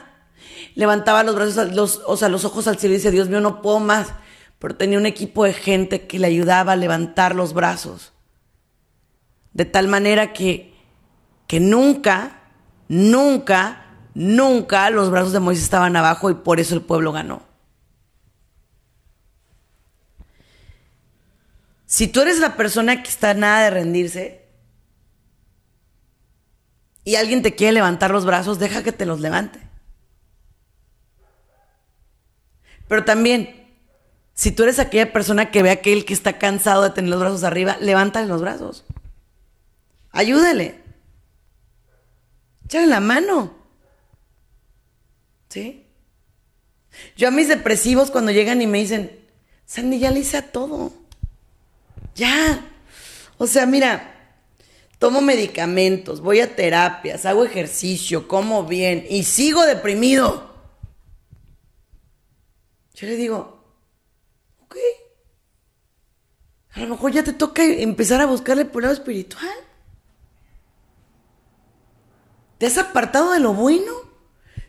[0.75, 3.63] levantaba los brazos, los, o sea, los ojos al cielo y dice, Dios mío, no
[3.63, 4.09] puedo más.
[4.59, 8.13] Pero tenía un equipo de gente que le ayudaba a levantar los brazos.
[9.53, 10.75] De tal manera que,
[11.47, 12.43] que nunca,
[12.89, 17.43] nunca, nunca los brazos de Moisés estaban abajo y por eso el pueblo ganó.
[21.87, 24.39] Si tú eres la persona que está nada de rendirse
[27.11, 29.59] y alguien te quiere levantar los brazos, deja que te los levante.
[32.87, 33.69] Pero también,
[34.33, 37.19] si tú eres aquella persona que ve a aquel que está cansado de tener los
[37.19, 38.85] brazos arriba, levántale los brazos.
[40.13, 40.85] Ayúdale.
[42.67, 43.57] Échale la mano.
[45.49, 45.89] ¿Sí?
[47.17, 49.19] Yo a mis depresivos cuando llegan y me dicen,
[49.67, 50.93] Sandy, ya le hice a todo.
[52.15, 52.65] Ya.
[53.37, 54.20] O sea, mira,
[55.01, 60.55] tomo medicamentos, voy a terapias, hago ejercicio, como bien y sigo deprimido.
[62.95, 63.65] Yo le digo,
[64.63, 64.77] ok.
[66.73, 69.49] A lo mejor ya te toca empezar a buscarle por lado espiritual.
[72.59, 73.93] ¿Te has apartado de lo bueno?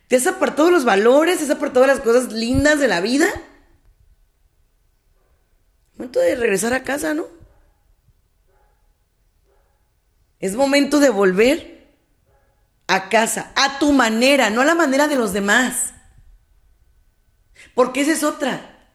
[0.08, 1.40] ¿Te has apartado de los valores?
[1.40, 3.28] ¿Te has apartado de las cosas lindas de la vida?
[5.98, 7.41] Momento de regresar a casa, ¿no?
[10.42, 11.96] Es momento de volver
[12.88, 15.94] a casa, a tu manera, no a la manera de los demás.
[17.76, 18.90] Porque esa es otra.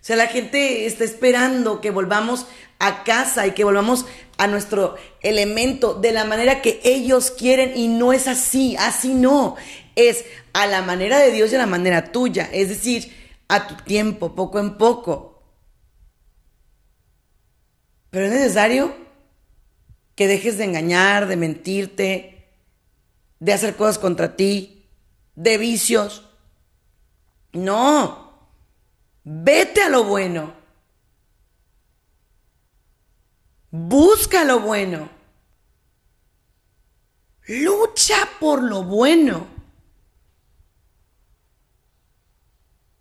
[0.00, 2.46] O sea, la gente está esperando que volvamos
[2.78, 4.06] a casa y que volvamos
[4.38, 9.56] a nuestro elemento de la manera que ellos quieren y no es así, así no.
[9.96, 13.12] Es a la manera de Dios y a la manera tuya, es decir,
[13.48, 15.42] a tu tiempo, poco en poco.
[18.10, 18.94] Pero es necesario
[20.20, 22.46] que dejes de engañar, de mentirte,
[23.38, 24.86] de hacer cosas contra ti,
[25.34, 26.28] de vicios.
[27.54, 28.50] No,
[29.24, 30.52] vete a lo bueno.
[33.70, 35.08] Busca lo bueno.
[37.46, 39.46] Lucha por lo bueno.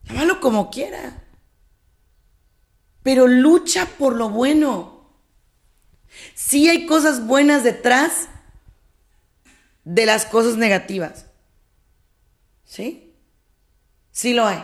[0.03, 1.21] Llámalo como quiera.
[3.03, 4.98] Pero lucha por lo bueno.
[6.33, 8.29] Sí hay cosas buenas detrás
[9.83, 11.25] de las cosas negativas.
[12.65, 13.13] ¿Sí?
[14.11, 14.63] Sí lo hay.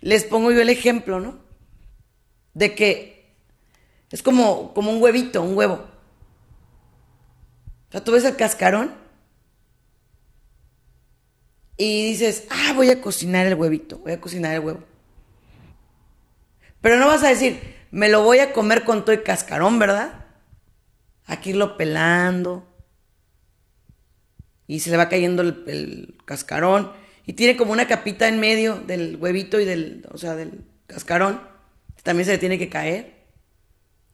[0.00, 1.38] Les pongo yo el ejemplo, ¿no?
[2.54, 3.34] De que
[4.10, 5.74] es como, como un huevito, un huevo.
[7.88, 8.94] O sea, tú ves el cascarón
[11.76, 14.84] y dices, ah, voy a cocinar el huevito, voy a cocinar el huevo.
[16.80, 17.60] Pero no vas a decir,
[17.90, 20.26] me lo voy a comer con todo el cascarón, ¿verdad?
[21.26, 22.66] Aquí irlo pelando.
[24.66, 26.92] Y se le va cayendo el, cascarón.
[27.26, 31.40] Y tiene como una capita en medio del huevito y del, o sea, del cascarón.
[32.02, 33.26] También se le tiene que caer.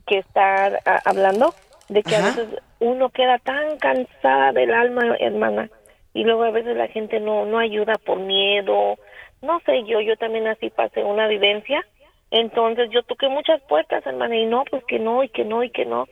[0.08, 1.54] que está hablando,
[1.90, 2.48] de que a veces
[2.80, 5.70] uno queda tan cansada del alma, hermana,
[6.14, 8.98] y luego a veces la gente no, no ayuda por miedo,
[9.42, 11.86] no sé yo, yo también así pasé una vivencia,
[12.32, 15.70] entonces yo toqué muchas puertas, hermana, y no, pues que no, y que no, y
[15.70, 16.08] que no.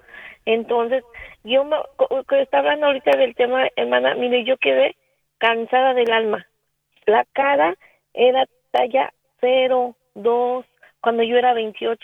[0.46, 1.04] Entonces,
[1.44, 1.78] yo me,
[2.28, 4.96] que está hablando ahorita del tema, hermana, mire, yo quedé
[5.38, 6.46] cansada del alma.
[7.06, 7.76] La cara
[8.14, 10.66] era talla 0, 2,
[11.02, 12.00] cuando yo era 28.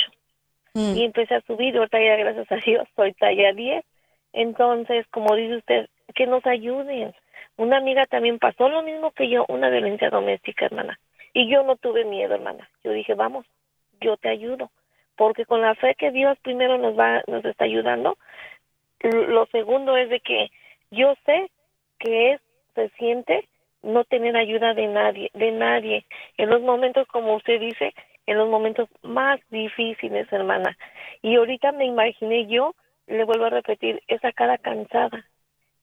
[0.75, 0.95] Mm.
[0.95, 3.83] Y empecé a subir, ahorita ya gracias a Dios soy talla 10.
[4.31, 7.13] Entonces, como dice usted, que nos ayuden.
[7.57, 10.99] Una amiga también pasó lo mismo que yo, una violencia doméstica, hermana.
[11.33, 12.69] Y yo no tuve miedo, hermana.
[12.83, 13.45] Yo dije, vamos,
[14.05, 14.71] yo te ayudo,
[15.15, 18.17] porque con la fe que Dios primero nos va, nos está ayudando,
[19.01, 20.51] lo segundo es de que
[20.91, 21.49] yo sé
[21.99, 22.41] que es,
[22.75, 23.47] se siente
[23.83, 26.05] no tener ayuda de nadie, de nadie.
[26.37, 27.93] En los momentos, como usted dice,
[28.25, 30.77] en los momentos más difíciles, hermana.
[31.21, 32.73] Y ahorita me imaginé yo,
[33.07, 35.25] le vuelvo a repetir, esa cara cansada.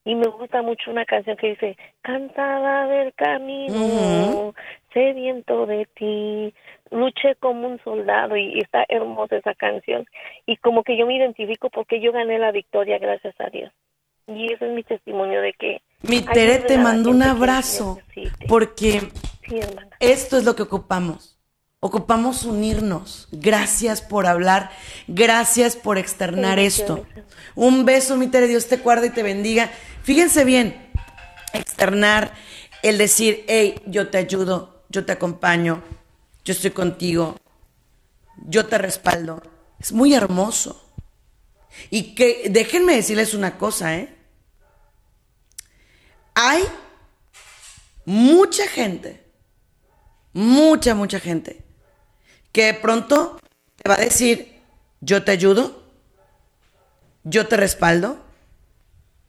[0.04, 4.52] Y me gusta mucho una canción que dice, cansada del camino,
[4.92, 6.52] sediento de ti,
[6.90, 10.04] luché como un soldado y está hermosa esa canción.
[10.44, 13.72] Y como que yo me identifico porque yo gané la victoria, gracias a Dios.
[14.26, 15.82] Y ese es mi testimonio de que...
[16.02, 17.98] Mi Tere te mando un abrazo
[18.48, 19.00] porque
[20.00, 21.31] esto es lo que ocupamos.
[21.84, 23.26] Ocupamos unirnos.
[23.32, 24.70] Gracias por hablar.
[25.08, 27.04] Gracias por externar esto.
[27.56, 28.46] Un beso, mi Tere.
[28.46, 29.68] Dios te guarde y te bendiga.
[30.04, 30.92] Fíjense bien,
[31.52, 32.34] externar
[32.82, 35.82] el decir, hey, yo te ayudo, yo te acompaño,
[36.44, 37.36] yo estoy contigo,
[38.46, 39.42] yo te respaldo.
[39.80, 40.88] Es muy hermoso.
[41.90, 44.16] Y que déjenme decirles una cosa, ¿eh?
[46.34, 46.62] Hay
[48.04, 49.26] mucha gente,
[50.32, 51.64] mucha, mucha gente,
[52.52, 53.40] que de pronto
[53.76, 54.60] te va a decir,
[55.00, 55.82] yo te ayudo,
[57.24, 58.18] yo te respaldo,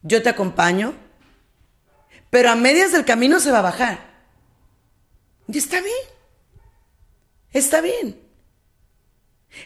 [0.01, 0.93] yo te acompaño,
[2.29, 4.13] pero a medias del camino se va a bajar.
[5.47, 5.95] Y está bien,
[7.51, 8.19] está bien.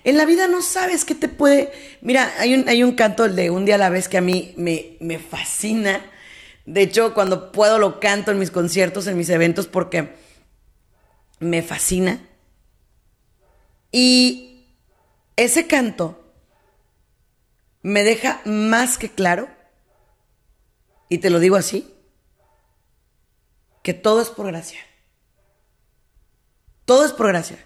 [0.04, 1.72] En la vida no sabes qué te puede...
[2.02, 4.54] Mira, hay un, hay un canto de Un día a la vez que a mí
[4.58, 6.06] me, me fascina.
[6.66, 10.14] De hecho, cuando puedo lo canto en mis conciertos, en mis eventos, porque
[11.40, 12.20] me fascina.
[13.92, 14.66] Y
[15.36, 16.24] ese canto
[17.82, 19.48] me deja más que claro,
[21.10, 21.94] y te lo digo así,
[23.82, 24.80] que todo es por gracia.
[26.84, 27.64] Todo es por gracia.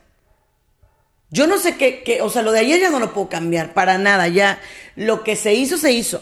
[1.30, 3.98] Yo no sé qué, o sea, lo de ayer ya no lo puedo cambiar, para
[3.98, 4.62] nada, ya
[4.96, 6.22] lo que se hizo, se hizo.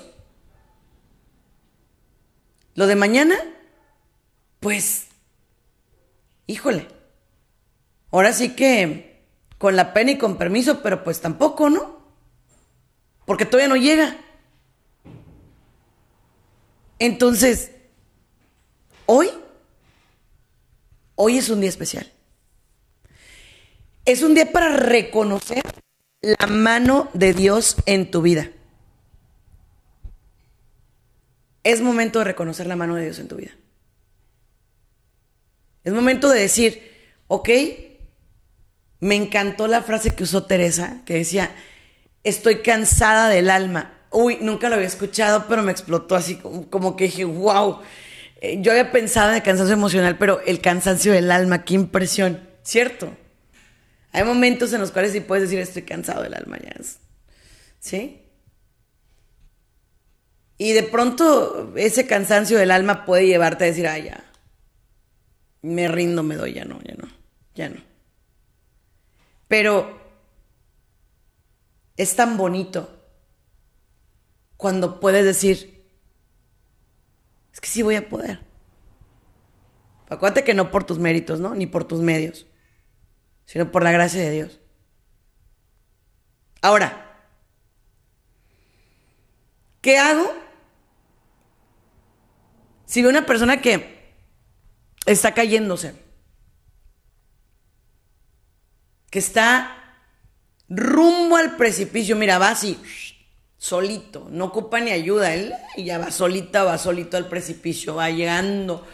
[2.75, 3.35] Lo de mañana,
[4.59, 5.07] pues,
[6.45, 6.87] híjole,
[8.11, 9.08] ahora sí que
[9.59, 11.99] con la pena y con permiso, pero pues tampoco, ¿no?
[13.25, 14.17] Porque todavía no llega.
[16.97, 17.71] Entonces,
[19.05, 19.29] hoy,
[21.15, 22.11] hoy es un día especial.
[24.05, 25.61] Es un día para reconocer
[26.21, 28.49] la mano de Dios en tu vida.
[31.63, 33.51] Es momento de reconocer la mano de Dios en tu vida.
[35.83, 36.81] Es momento de decir,
[37.27, 37.49] ok,
[38.99, 41.51] me encantó la frase que usó Teresa, que decía,
[42.23, 43.93] estoy cansada del alma.
[44.11, 46.37] Uy, nunca lo había escuchado, pero me explotó así
[46.69, 47.79] como, que dije, wow.
[48.41, 52.47] Eh, yo había pensado en el cansancio emocional, pero el cansancio del alma, qué impresión,
[52.63, 53.15] ¿cierto?
[54.11, 56.73] Hay momentos en los cuales sí puedes decir estoy cansado del alma ya.
[57.79, 58.21] ¿Sí?
[60.57, 64.25] Y de pronto ese cansancio del alma puede llevarte a decir, ah, ya,
[65.61, 67.07] me rindo, me doy, ya no, ya no,
[67.55, 67.88] ya no.
[69.49, 69.99] Pero
[71.97, 73.03] es tan bonito
[74.55, 75.85] cuando puedes decir,
[77.51, 78.39] es que sí voy a poder.
[80.07, 81.53] Acuérdate que no por tus méritos, ¿no?
[81.53, 82.45] Ni por tus medios
[83.49, 84.59] sino por la gracia de Dios.
[86.61, 87.19] Ahora,
[89.81, 90.31] ¿qué hago
[92.85, 94.13] si veo una persona que
[95.07, 95.95] está cayéndose?
[99.09, 99.75] Que está
[100.69, 102.79] rumbo al precipicio, mira, va así,
[103.57, 108.09] solito, no ocupa ni ayuda, él y ya va solita, va solito al precipicio, va
[108.09, 108.87] llegando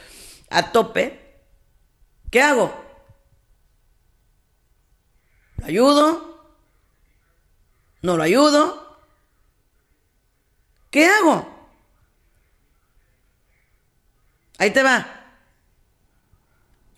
[0.49, 1.19] a tope.
[2.31, 2.73] ¿Qué hago?
[5.57, 6.55] ¿Lo ayudo?
[8.01, 8.99] ¿No lo ayudo?
[10.91, 11.45] ¿Qué hago?
[14.57, 15.05] Ahí te va.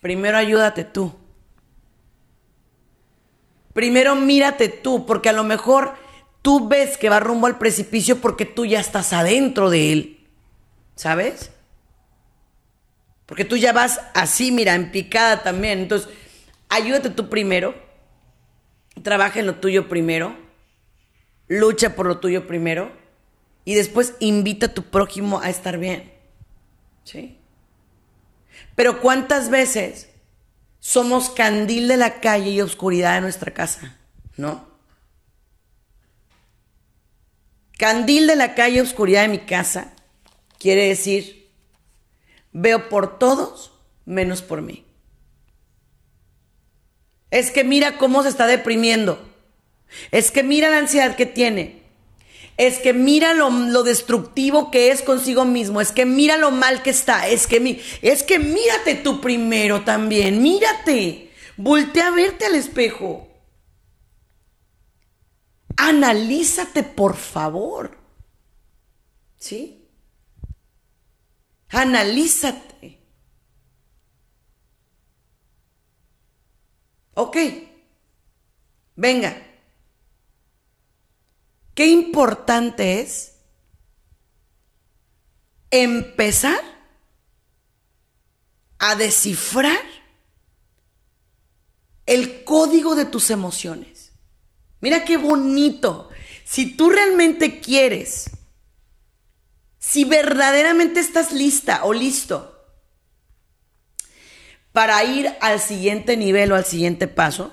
[0.02, 1.14] Primero ayúdate tú.
[3.78, 5.94] Primero mírate tú, porque a lo mejor
[6.42, 10.28] tú ves que va rumbo al precipicio porque tú ya estás adentro de él.
[10.96, 11.52] ¿Sabes?
[13.28, 15.78] Porque tú ya vas así, mira, en picada también.
[15.78, 16.10] Entonces,
[16.70, 17.76] ayúdate tú primero
[19.04, 20.36] trabaja en lo tuyo primero,
[21.48, 22.92] lucha por lo tuyo primero
[23.66, 26.12] y después invita a tu prójimo a estar bien.
[27.04, 27.38] ¿Sí?
[28.76, 30.10] Pero ¿cuántas veces
[30.88, 33.98] somos candil de la calle y oscuridad de nuestra casa?
[34.38, 34.66] ¿No?
[37.78, 39.92] Candil de la calle, oscuridad de mi casa,
[40.58, 41.52] quiere decir,
[42.54, 43.74] veo por todos
[44.06, 44.86] menos por mí.
[47.32, 49.22] Es que mira cómo se está deprimiendo.
[50.12, 51.84] Es que mira la ansiedad que tiene.
[52.58, 55.80] Es que mira lo, lo, destructivo que es consigo mismo.
[55.80, 57.28] Es que mira lo mal que está.
[57.28, 60.42] Es que, es que mírate tú primero también.
[60.42, 61.32] Mírate.
[61.56, 63.28] Voltea a verte al espejo.
[65.78, 67.96] Analízate, por favor.
[69.38, 69.88] ¿Sí?
[71.70, 73.00] Analízate.
[77.14, 77.38] Ok.
[78.96, 79.47] Venga.
[81.78, 83.36] Qué importante es
[85.70, 86.60] empezar
[88.80, 89.84] a descifrar
[92.08, 94.12] el código de tus emociones.
[94.82, 96.10] Mira qué bonito.
[96.46, 98.32] Si tú realmente quieres,
[99.78, 102.60] si verdaderamente estás lista o listo
[104.72, 107.52] para ir al siguiente nivel o al siguiente paso,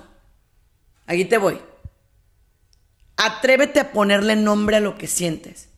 [1.05, 1.61] aquí te voy.
[3.17, 5.69] Atrévete a ponerle nombre a lo que sientes.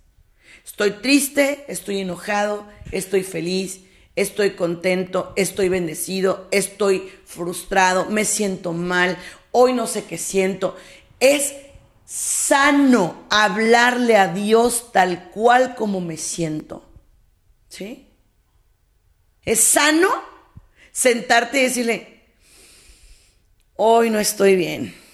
[0.66, 3.82] Estoy triste, estoy enojado, estoy feliz,
[4.16, 9.18] estoy contento, estoy bendecido, estoy frustrado, me siento mal,
[9.52, 10.76] hoy no sé qué siento.
[11.20, 11.54] Es
[12.06, 16.84] sano hablarle a Dios tal cual como me siento.
[17.70, 18.08] ¿Sí?
[19.46, 20.10] Es sano
[20.92, 22.24] sentarte y decirle,
[23.76, 25.07] hoy no estoy bien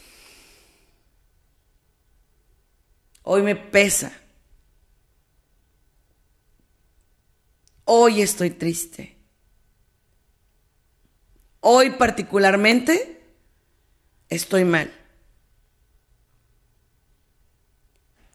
[3.23, 4.11] Hoy me pesa.
[7.85, 9.17] Hoy estoy triste.
[11.61, 13.21] Hoy particularmente
[14.29, 14.93] estoy mal.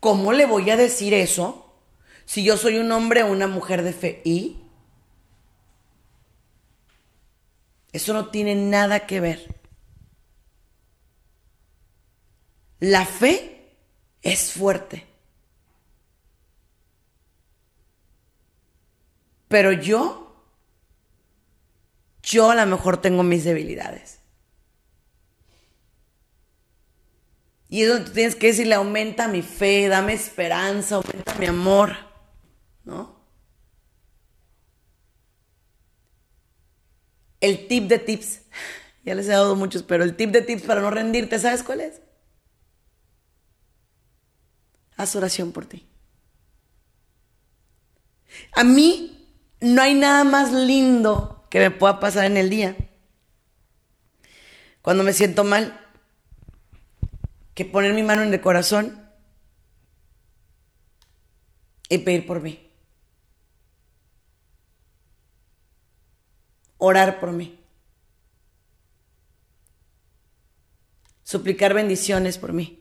[0.00, 1.74] ¿Cómo le voy a decir eso
[2.24, 4.22] si yo soy un hombre o una mujer de fe?
[4.24, 4.58] ¿Y?
[7.92, 9.60] Eso no tiene nada que ver.
[12.80, 13.57] La fe
[14.32, 15.06] es fuerte.
[19.48, 20.44] Pero yo,
[22.22, 24.18] yo a lo mejor tengo mis debilidades.
[27.70, 31.94] Y es donde tú tienes que decirle, aumenta mi fe, dame esperanza, aumenta mi amor,
[32.84, 33.18] ¿no?
[37.40, 38.40] El tip de tips,
[39.04, 41.82] ya les he dado muchos, pero el tip de tips para no rendirte, ¿sabes cuál
[41.82, 42.00] es?
[44.98, 45.86] Haz oración por ti.
[48.52, 49.26] A mí
[49.60, 52.76] no hay nada más lindo que me pueda pasar en el día.
[54.82, 55.80] Cuando me siento mal,
[57.54, 59.10] que poner mi mano en el corazón
[61.88, 62.70] y pedir por mí.
[66.76, 67.58] Orar por mí.
[71.22, 72.77] Suplicar bendiciones por mí.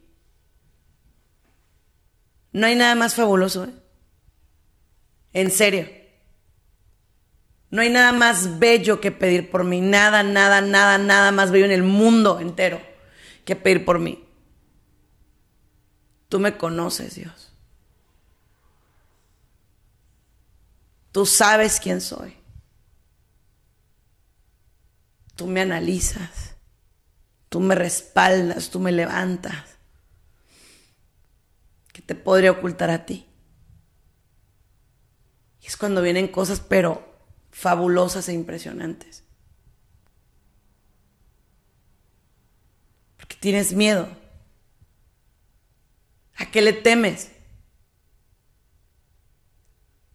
[2.51, 3.65] No hay nada más fabuloso.
[3.65, 3.73] ¿eh?
[5.33, 5.87] En serio.
[7.69, 9.81] No hay nada más bello que pedir por mí.
[9.81, 12.81] Nada, nada, nada, nada más bello en el mundo entero
[13.43, 14.23] que pedir por mí.
[16.29, 17.53] Tú me conoces, Dios.
[21.11, 22.35] Tú sabes quién soy.
[25.35, 26.55] Tú me analizas.
[27.49, 28.69] Tú me respaldas.
[28.69, 29.76] Tú me levantas
[31.97, 33.25] que te podría ocultar a ti.
[35.59, 37.03] Y es cuando vienen cosas, pero
[37.49, 39.23] fabulosas e impresionantes.
[43.17, 44.07] Porque tienes miedo.
[46.35, 47.31] ¿A qué le temes?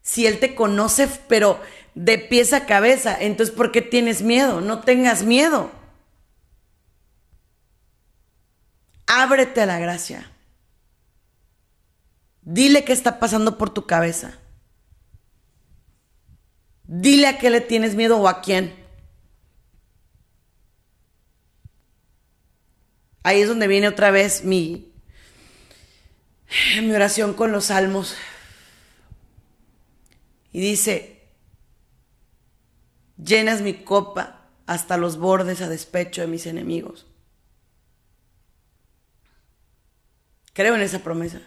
[0.03, 1.61] Si Él te conoce, pero
[1.97, 4.61] de pies a cabeza, entonces ¿por qué tienes miedo?
[4.61, 5.72] No tengas miedo.
[9.09, 10.33] Ábrete a la gracia.
[12.43, 14.38] Dile qué está pasando por tu cabeza.
[16.84, 18.74] Dile a qué le tienes miedo o a quién.
[23.22, 24.93] Ahí es donde viene otra vez mi,
[26.80, 28.16] mi oración con los salmos.
[30.51, 31.22] Y dice,
[33.16, 37.07] llenas mi copa hasta los bordes a despecho de mis enemigos.
[40.53, 41.40] Creo en esa promesa.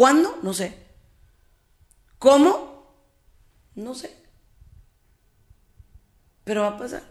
[0.00, 0.38] ¿Cuándo?
[0.42, 0.78] No sé.
[2.18, 2.86] ¿Cómo?
[3.74, 4.16] No sé.
[6.42, 7.02] Pero va a pasar.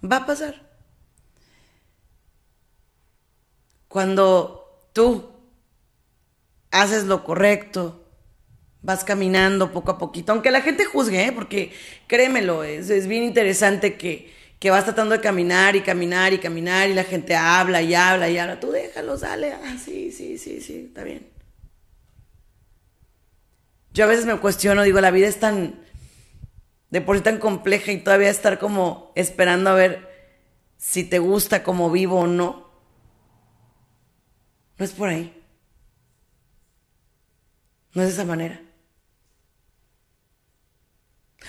[0.00, 0.62] Va a pasar.
[3.88, 5.28] Cuando tú
[6.70, 8.06] haces lo correcto,
[8.80, 11.32] vas caminando poco a poquito, aunque la gente juzgue, ¿eh?
[11.32, 11.72] porque
[12.06, 16.88] créemelo, es, es bien interesante que, que vas tratando de caminar y caminar y caminar
[16.88, 18.60] y la gente habla y habla y habla.
[18.60, 19.52] Tú déjalo, sale.
[19.52, 21.28] Ah, sí, sí, sí, sí, está bien.
[23.92, 25.80] Yo a veces me cuestiono, digo, la vida es tan,
[26.90, 30.08] de por sí tan compleja y todavía estar como esperando a ver
[30.76, 32.70] si te gusta como vivo o no.
[34.78, 35.40] No es por ahí.
[37.94, 38.63] No es de esa manera.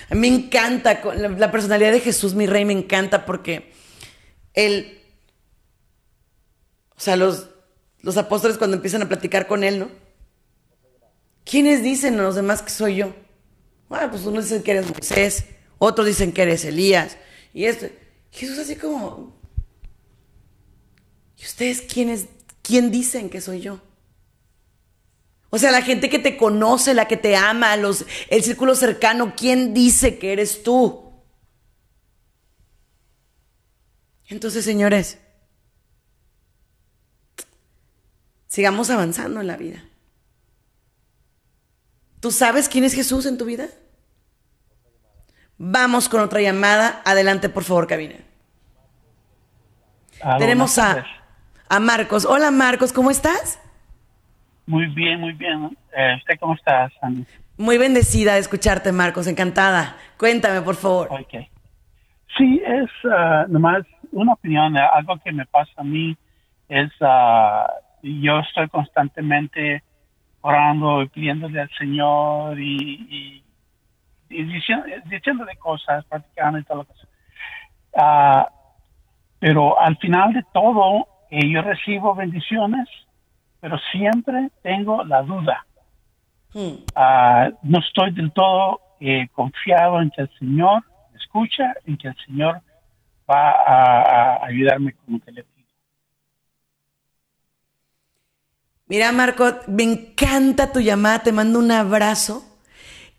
[0.10, 3.72] A me encanta la personalidad de Jesús, mi rey, me encanta porque
[4.54, 5.02] él,
[6.96, 7.50] o sea, los,
[8.02, 9.90] los apóstoles cuando empiezan a platicar con él, ¿no?
[11.44, 13.14] ¿Quiénes dicen los demás que soy yo?
[13.90, 15.46] Bueno, pues unos dicen que eres Moisés,
[15.78, 17.18] otros dicen que eres Elías.
[17.54, 17.88] Y esto,
[18.32, 19.36] Jesús así como,
[21.38, 22.26] ¿y ustedes quiénes,
[22.62, 23.80] quién dicen que soy yo?
[25.56, 29.36] O sea, la gente que te conoce, la que te ama, los, el círculo cercano,
[29.38, 31.14] ¿quién dice que eres tú?
[34.28, 35.18] Entonces, señores,
[38.48, 39.86] sigamos avanzando en la vida.
[42.20, 43.70] ¿Tú sabes quién es Jesús en tu vida?
[45.58, 47.02] Vamos con otra llamada.
[47.06, 48.18] Adelante, por favor, cabina.
[50.22, 51.06] Ah, Tenemos a,
[51.70, 52.26] a Marcos.
[52.26, 53.60] Hola, Marcos, ¿cómo estás?
[54.68, 55.78] Muy bien, muy bien.
[55.96, 57.26] Eh, ¿Usted cómo está, Sandy?
[57.58, 59.96] Muy bendecida de escucharte, Marcos, encantada.
[60.18, 61.08] Cuéntame, por favor.
[61.12, 61.48] Ok.
[62.38, 66.18] Sí, es uh, nomás una opinión, algo que me pasa a mí
[66.68, 67.68] es, uh,
[68.02, 69.84] yo estoy constantemente
[70.42, 73.42] orando y pidiéndole al Señor y,
[74.30, 76.94] y, diciendo, diciéndole cosas, practicando y todo lo que
[77.94, 78.46] uh,
[79.40, 82.88] pero al final de todo, eh, yo recibo bendiciones
[83.66, 85.66] pero siempre tengo la duda.
[86.54, 86.84] Hmm.
[86.94, 90.84] Ah, no estoy del todo eh, confiado en que el Señor
[91.16, 92.62] escucha, en que el Señor
[93.28, 95.68] va a, ayudarme con que le pido.
[98.86, 102.44] Mira, Marco, me encanta tu llamada, te mando un abrazo.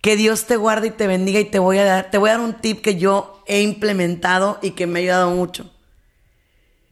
[0.00, 2.34] Que Dios te guarde y te bendiga y te voy a dar, te voy a
[2.34, 5.75] dar un tip que yo he implementado y que me ha ayudado mucho.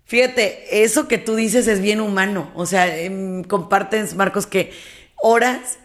[0.05, 2.51] Fíjate, eso que tú dices es bien humano.
[2.55, 4.73] O sea, em, compartes, Marcos, que
[5.17, 5.79] oras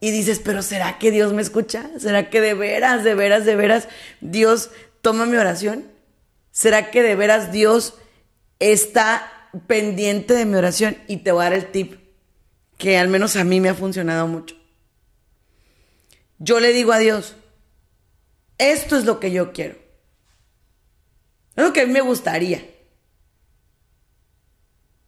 [0.00, 1.90] y dices, pero ¿será que Dios me escucha?
[1.98, 3.88] ¿Será que de veras, de veras, de veras
[4.20, 4.70] Dios
[5.02, 5.84] toma mi oración?
[6.50, 7.94] ¿Será que de veras Dios
[8.58, 10.96] está pendiente de mi oración?
[11.06, 12.00] Y te voy a dar el tip
[12.78, 14.56] que al menos a mí me ha funcionado mucho.
[16.38, 17.34] Yo le digo a Dios,
[18.56, 19.76] esto es lo que yo quiero.
[21.56, 22.64] Es lo que a mí me gustaría.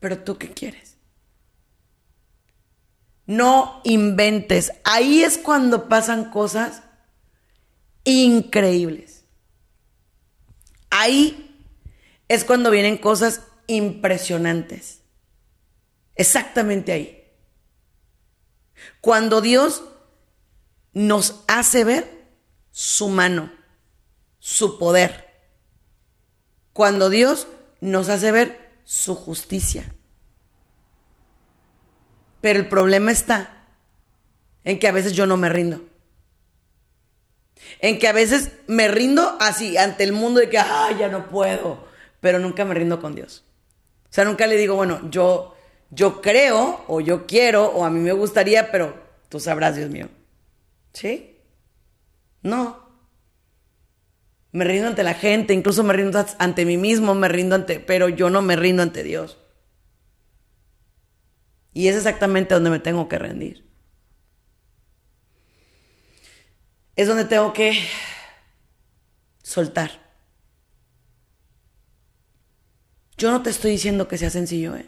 [0.01, 0.97] Pero tú qué quieres?
[3.27, 4.73] No inventes.
[4.83, 6.83] Ahí es cuando pasan cosas
[8.05, 9.25] increíbles.
[10.91, 11.65] Ahí
[12.29, 15.03] es cuando vienen cosas impresionantes.
[16.17, 17.25] Exactamente ahí.
[19.01, 19.85] Cuando Dios
[20.93, 22.27] nos hace ver
[22.71, 23.53] su mano,
[24.39, 25.31] su poder.
[26.73, 27.47] Cuando Dios
[27.81, 29.85] nos hace ver su justicia.
[32.41, 33.69] Pero el problema está
[34.65, 35.81] en que a veces yo no me rindo.
[37.79, 41.29] En que a veces me rindo así ante el mundo de que, ay, ya no
[41.29, 41.87] puedo,
[42.19, 43.45] pero nunca me rindo con Dios.
[44.07, 45.55] O sea, nunca le digo, bueno, yo,
[45.91, 50.09] yo creo o yo quiero o a mí me gustaría, pero tú sabrás, Dios mío.
[50.93, 51.39] ¿Sí?
[52.43, 52.90] No.
[54.53, 58.09] Me rindo ante la gente, incluso me rindo ante mí mismo, me rindo ante, pero
[58.09, 59.39] yo no me rindo ante Dios.
[61.73, 63.71] Y es exactamente donde me tengo que rendir.
[66.97, 67.81] Es donde tengo que
[69.43, 69.91] soltar.
[73.17, 74.87] Yo no te estoy diciendo que sea sencillo, ¿eh?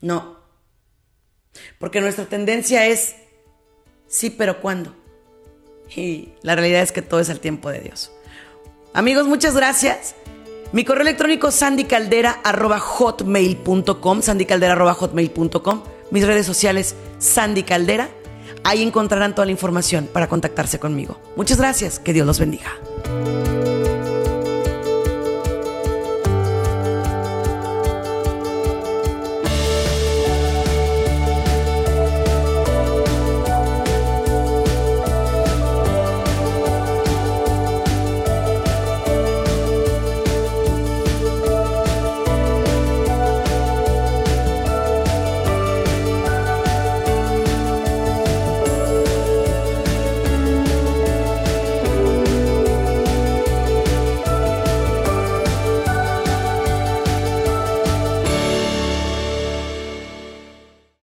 [0.00, 0.38] No.
[1.78, 3.16] Porque nuestra tendencia es,
[4.06, 4.99] sí, pero ¿cuándo?
[5.94, 8.12] Y la realidad es que todo es al tiempo de Dios.
[8.92, 10.14] Amigos, muchas gracias.
[10.72, 18.08] Mi correo electrónico sandycaldera.hotmail.com sandycaldera.hotmail.com Mis redes sociales, Sandy Caldera.
[18.62, 21.18] Ahí encontrarán toda la información para contactarse conmigo.
[21.34, 21.98] Muchas gracias.
[21.98, 22.70] Que Dios los bendiga.